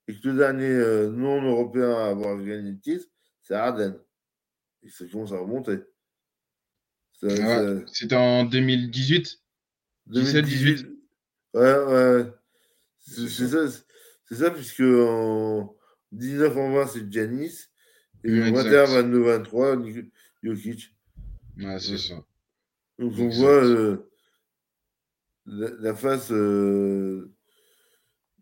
et 0.06 0.14
que 0.14 0.28
le 0.28 0.36
dernier 0.36 0.68
euh, 0.68 1.10
non-Européen 1.10 1.90
à 1.96 2.08
avoir 2.08 2.36
gagné 2.36 2.72
le 2.72 2.78
titre, 2.78 3.06
c'est 3.40 3.54
Arden. 3.54 3.98
Et 4.82 4.90
ça 4.90 5.06
commence 5.10 5.32
à 5.32 5.38
remonter. 5.38 5.78
C'était 7.12 8.14
en 8.14 8.44
2018 8.44 9.42
17, 10.08 10.44
18 10.44 10.86
Ouais, 11.54 11.84
ouais. 11.84 12.26
C'est 12.98 13.48
ça, 13.48 13.66
ça, 14.30 14.50
puisque 14.50 14.80
en 14.80 15.74
19 16.12 16.56
en 16.56 16.72
20, 16.74 16.86
c'est 16.88 17.10
Janis. 17.10 17.68
Et 18.22 18.42
en 18.42 18.52
21, 18.52 18.84
22, 18.84 19.18
23, 19.20 19.76
Jokic. 20.42 20.94
Ouais, 21.56 21.78
c'est 21.78 21.96
ça. 21.96 22.22
Donc 22.98 23.14
on 23.18 23.28
voit 23.28 23.64
euh, 23.64 24.10
la, 25.46 25.94
face 25.94 26.30
euh, 26.32 27.32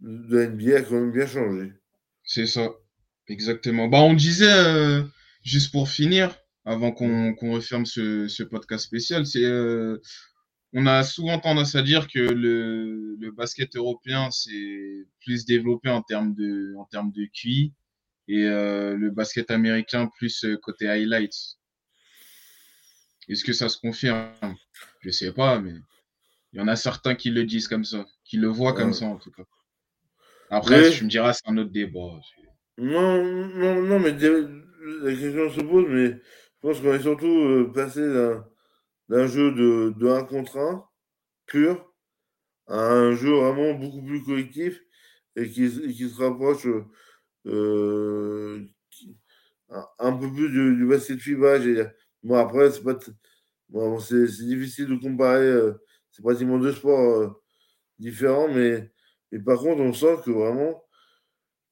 de 0.01 0.37
la 0.39 0.47
NBA 0.49 0.77
a 0.77 0.83
quand 0.83 0.95
même 0.95 1.13
bien 1.13 1.27
changé. 1.27 1.73
C'est 2.25 2.47
ça, 2.47 2.71
exactement. 3.29 3.89
Bah, 3.89 4.01
on 4.01 4.15
disait, 4.15 4.53
euh, 4.53 5.03
juste 5.43 5.73
pour 5.73 5.89
finir, 5.89 6.37
avant 6.65 6.93
qu'on 6.93 7.35
referme 7.53 7.87
ce, 7.87 8.29
ce, 8.29 8.43
podcast 8.43 8.85
spécial, 8.85 9.27
c'est 9.27 9.45
on 10.75 10.87
a 10.87 11.05
souvent 11.05 11.39
tendance 11.39 11.77
à 11.77 11.83
dire 11.83 12.09
que 12.09 12.19
le, 12.19 13.17
le 13.17 13.31
basket 13.31 13.77
européen 13.77 14.31
c'est 14.33 15.07
plus 15.21 15.47
développé 15.47 15.89
en 15.89 16.03
termes 16.03 16.35
de 16.35 16.75
en 16.77 16.85
termes 16.85 17.13
de 17.13 17.27
QI 17.33 17.73
et 18.29 18.45
euh, 18.45 18.97
le 18.97 19.11
basket 19.11 19.51
américain 19.51 20.09
plus 20.19 20.45
euh, 20.45 20.57
côté 20.57 20.89
highlights. 20.89 21.59
Est-ce 23.29 23.45
que 23.45 23.53
ça 23.53 23.69
se 23.69 23.79
confirme? 23.79 24.33
Je 25.01 25.11
sais 25.11 25.33
pas, 25.33 25.61
mais 25.61 25.75
il 26.55 26.59
y 26.59 26.61
en 26.63 26.69
a 26.69 26.77
certains 26.77 27.17
qui 27.17 27.31
le 27.31 27.45
disent 27.45 27.67
comme 27.67 27.85
ça, 27.85 28.07
qui 28.25 28.37
le 28.37 28.47
voient 28.47 28.75
comme 28.75 28.93
ça 28.95 29.07
en 29.07 29.17
tout 29.17 29.33
cas. 29.33 29.43
Après, 30.51 30.91
tu 30.91 31.05
me 31.05 31.11
diras, 31.11 31.33
c'est 31.33 31.49
un 31.49 31.57
autre 31.59 31.73
débat. 31.73 32.21
Non, 32.79 33.25
non, 33.25 33.83
non, 33.83 33.99
mais 33.99 34.13
la 34.13 35.11
question 35.11 35.51
se 35.51 35.61
pose, 35.63 35.87
mais 35.89 36.11
je 36.11 36.61
pense 36.61 36.81
qu'on 36.81 36.95
est 36.95 37.01
surtout 37.01 37.27
euh, 37.27 37.73
passé 37.75 38.01
d'un 39.09 39.27
jeu 39.27 39.51
de, 39.51 39.95
de 39.99 40.09
1 40.09 40.25
contre 40.25 40.59
1 40.59 40.85
pur 41.47 41.93
à 42.69 42.79
un 42.79 43.15
jeu 43.17 43.33
vraiment 43.33 43.75
beaucoup 43.75 44.03
plus 44.03 44.23
collectif 44.23 44.81
et 45.35 45.51
qui, 45.51 45.69
qui 45.93 46.09
se 46.09 46.23
rapproche 46.23 46.67
euh, 47.47 48.65
un, 49.99 50.13
peu 50.13 50.33
plus 50.33 50.51
du, 50.51 50.77
du 50.77 50.87
basket 50.87 51.19
FIBA. 51.19 51.59
Bon, 52.23 52.37
après, 52.37 52.71
c'est 52.71 52.85
pas 52.85 52.97
bon, 53.71 53.99
c'est 53.99 54.25
difficile 54.25 54.87
de 54.87 54.97
comparer. 54.97 55.47
Euh, 55.47 55.73
c'est 56.15 56.23
pratiquement 56.23 56.59
deux 56.59 56.73
sports 56.73 57.43
différents, 57.99 58.47
mais, 58.47 58.93
mais 59.33 59.41
par 59.41 59.59
contre, 59.59 59.81
on 59.81 59.93
sent 59.93 60.17
que 60.25 60.31
vraiment 60.31 60.85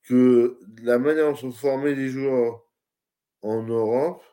que 0.02 0.58
la 0.82 0.98
manière 0.98 1.30
dont 1.30 1.36
sont 1.36 1.52
formés 1.52 1.94
les 1.94 2.08
joueurs 2.08 2.60
en 3.42 3.62
Europe 3.62 4.24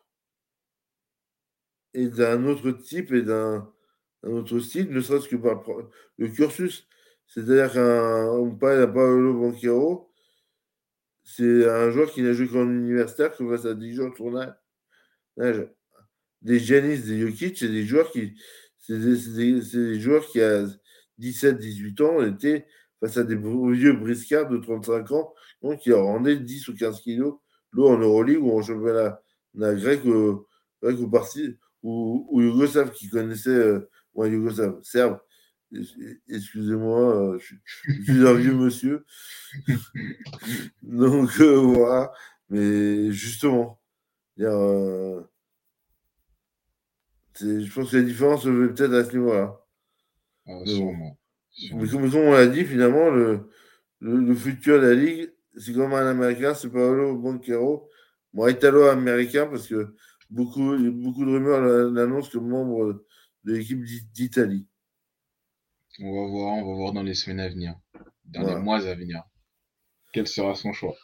est 1.93 2.07
d'un 2.07 2.43
autre 2.45 2.72
type 2.72 3.12
et 3.12 3.22
d'un 3.22 3.72
autre 4.24 4.60
style, 4.60 4.89
ne 4.89 4.99
serait-ce 4.99 5.30
que 5.30 5.36
par 5.36 5.64
le 6.18 6.28
cursus. 6.30 6.88
C'est-à-dire 7.28 7.72
qu'on 7.72 8.57
parle 8.60 8.82
à 8.82 8.88
Paolo 8.88 9.36
Banquero, 9.36 10.12
c'est 11.24 11.70
un 11.70 11.91
joueur 11.91 12.12
qui 12.12 12.24
n'a 12.24 12.34
joué 12.34 12.47
qu'en 12.47 12.68
universitaire, 12.68 13.32
qui 13.32 13.47
face 13.47 13.66
à 13.66 13.76
des 13.76 13.93
joueurs 13.93 14.16
tournage. 14.16 14.55
Des 16.41 16.60
Janis, 16.60 17.03
des 17.03 17.20
Jokic, 17.20 17.60
c'est 17.60 17.70
des 17.70 17.86
joueurs 17.86 18.12
qui. 18.12 18.34
C'est 18.98 19.34
des, 19.34 20.00
joueurs 20.00 20.26
qui, 20.28 20.42
à 20.42 20.66
17-18 21.20 22.04
ans, 22.04 22.24
étaient 22.24 22.66
face 23.00 23.18
à 23.18 23.24
des 23.24 23.36
vieux 23.36 23.94
briscards 23.94 24.50
de 24.50 24.58
35 24.58 25.12
ans, 25.12 25.34
donc 25.62 25.80
qui 25.80 25.90
leur 25.90 26.04
rendaient 26.04 26.38
10 26.38 26.68
ou 26.70 26.76
15 26.76 27.02
kilos 27.02 27.36
l'eau 27.72 27.88
en 27.88 27.98
Euroleague 27.98 28.44
ou 28.44 28.58
en 28.58 28.62
championnat 28.62 29.20
grec, 29.56 30.04
ou, 30.06 30.48
grec 30.82 31.00
ou, 31.00 31.10
parti, 31.10 31.56
ou, 31.84 32.28
ou 32.30 32.42
Yougoslav 32.42 32.92
qui 32.92 33.10
connaissait, 33.10 33.50
euh, 33.50 33.90
ouais, 34.16 34.32
Yougoslav, 34.32 34.80
serbe, 34.84 35.20
Excusez-moi, 36.28 37.36
euh, 37.36 37.40
je, 37.40 37.56
suis 38.04 38.28
un 38.28 38.34
vieux 38.34 38.56
monsieur. 38.56 39.06
Donc 40.82 41.30
euh, 41.40 41.58
voilà. 41.58 42.12
Mais 42.50 43.12
justement, 43.12 43.80
euh, 44.40 45.22
je 47.40 47.74
pense 47.74 47.92
que 47.92 47.98
la 47.98 48.04
différence 48.04 48.44
se 48.44 48.50
fait 48.50 48.74
peut-être 48.74 48.94
à 48.94 49.06
ce 49.06 49.12
niveau-là. 49.14 49.60
Ah, 50.48 50.60
mais 51.76 51.88
comme, 51.88 52.14
on 52.16 52.32
l'a 52.32 52.48
dit, 52.48 52.64
finalement, 52.64 53.10
le, 53.10 53.50
le, 54.00 54.36
futur 54.36 54.82
de 54.82 54.88
la 54.88 54.94
Ligue, 54.94 55.32
c'est 55.58 55.74
comme 55.74 55.94
un 55.94 56.08
Américain, 56.08 56.54
c'est 56.54 56.70
Paolo 56.70 57.18
Banquero. 57.18 57.90
Bon, 58.34 58.48
italo-américain, 58.48 59.48
parce 59.48 59.68
que 59.68 59.96
beaucoup, 60.30 60.78
beaucoup 60.92 61.26
de 61.26 61.32
rumeurs 61.32 61.92
l'annoncent 61.92 62.30
comme 62.32 62.48
membre 62.48 63.04
de 63.44 63.54
l'équipe 63.54 63.84
d'Italie. 64.14 64.68
On 66.00 66.14
va 66.14 66.30
voir, 66.30 66.54
on 66.54 66.70
va 66.70 66.76
voir 66.76 66.94
dans 66.94 67.04
les 67.04 67.16
semaines 67.16 67.40
à 67.42 67.50
venir, 67.50 67.76
dans 68.26 68.48
les 68.48 68.62
mois 68.62 68.88
à 68.88 68.96
venir. 68.96 69.24
Quel 70.14 70.28
sera 70.28 70.56
son 70.56 70.72
choix? 70.72 70.96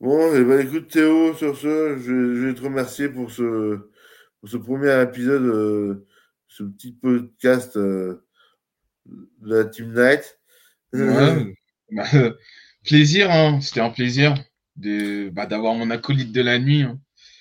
Bon, 0.00 0.34
eh 0.34 0.44
ben, 0.44 0.66
écoute 0.66 0.88
Théo, 0.88 1.34
sur 1.34 1.56
ce, 1.56 1.96
je, 1.98 2.46
vais 2.46 2.54
te 2.54 2.62
remercier 2.62 3.08
pour 3.08 3.30
ce, 3.30 3.90
ce 4.44 4.56
premier 4.56 5.00
épisode, 5.02 5.42
euh, 5.42 6.06
ce 6.48 6.64
petit 6.64 6.92
podcast 6.92 7.76
euh, 7.76 8.24
de 9.06 9.56
la 9.56 9.64
Team 9.64 9.92
Night. 9.94 10.38
Bah, 11.94 12.06
plaisir, 12.86 13.30
hein. 13.30 13.60
c'était 13.60 13.80
un 13.80 13.90
plaisir 13.90 14.34
de, 14.76 15.28
bah, 15.28 15.44
d'avoir 15.44 15.74
mon 15.74 15.90
acolyte 15.90 16.32
de 16.32 16.40
la 16.40 16.58
nuit. 16.58 16.84
Hein. 16.84 16.98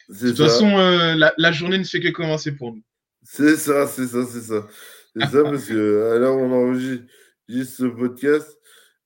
De 0.09 0.27
toute 0.27 0.37
façon, 0.39 0.77
euh, 0.77 1.15
la, 1.15 1.33
la, 1.37 1.51
journée 1.53 1.77
ne 1.77 1.85
fait 1.85 2.01
que 2.01 2.09
commencer 2.09 2.51
pour 2.51 2.73
nous. 2.73 2.83
C'est 3.23 3.55
ça, 3.55 3.87
c'est 3.87 4.07
ça, 4.07 4.25
c'est 4.25 4.41
ça. 4.41 4.67
C'est 5.15 5.25
ça, 5.25 5.43
parce 5.43 5.65
que 5.67 6.11
alors 6.15 6.37
on 6.37 6.51
enregistre 6.51 7.05
ce 7.47 7.85
podcast, 7.85 8.59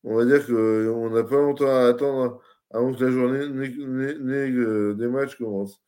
on 0.04 0.16
va 0.16 0.26
dire 0.26 0.44
qu'on 0.48 1.12
n'a 1.12 1.24
pas 1.24 1.36
longtemps 1.36 1.70
à 1.70 1.90
attendre 1.90 2.42
avant 2.72 2.92
que 2.92 3.06
la 3.06 3.12
journée 3.12 4.96
des 4.96 5.08
matchs 5.08 5.36
commence. 5.36 5.80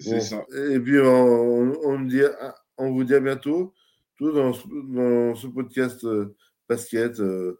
C'est 0.00 0.20
ça. 0.20 0.44
Et 0.70 0.78
puis 0.78 0.98
on, 1.00 1.72
on, 1.84 2.00
dit, 2.00 2.22
on 2.76 2.92
vous 2.92 3.04
dit 3.04 3.14
à 3.14 3.20
bientôt. 3.20 3.74
Tout 4.16 4.32
dans, 4.32 4.50
dans 4.50 5.34
ce 5.34 5.46
podcast 5.46 6.04
euh, 6.04 6.36
basket. 6.68 7.20
Euh, 7.20 7.58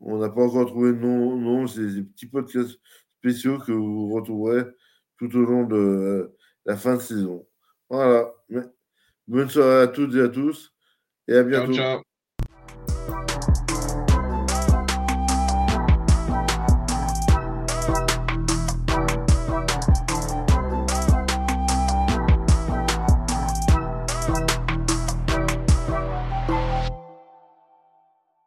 on 0.00 0.18
n'a 0.18 0.28
pas 0.28 0.42
encore 0.42 0.66
trouvé 0.66 0.92
de 0.92 0.98
nom. 0.98 1.66
C'est 1.66 1.86
des 1.86 2.02
petits 2.02 2.26
podcasts 2.26 2.78
spéciaux 3.18 3.58
que 3.58 3.72
vous 3.72 4.12
retrouverez 4.12 4.64
tout 5.18 5.34
au 5.36 5.42
long 5.42 5.64
de 5.64 6.32
la 6.66 6.76
fin 6.76 6.96
de 6.96 7.00
saison. 7.00 7.46
Voilà. 7.88 8.32
Bonne 9.26 9.48
soirée 9.48 9.82
à 9.82 9.88
toutes 9.88 10.14
et 10.14 10.20
à 10.20 10.28
tous. 10.28 10.72
Et 11.28 11.34
à 11.34 11.42
bientôt. 11.42 11.72
Ciao, 11.72 11.96
ciao. 11.96 12.13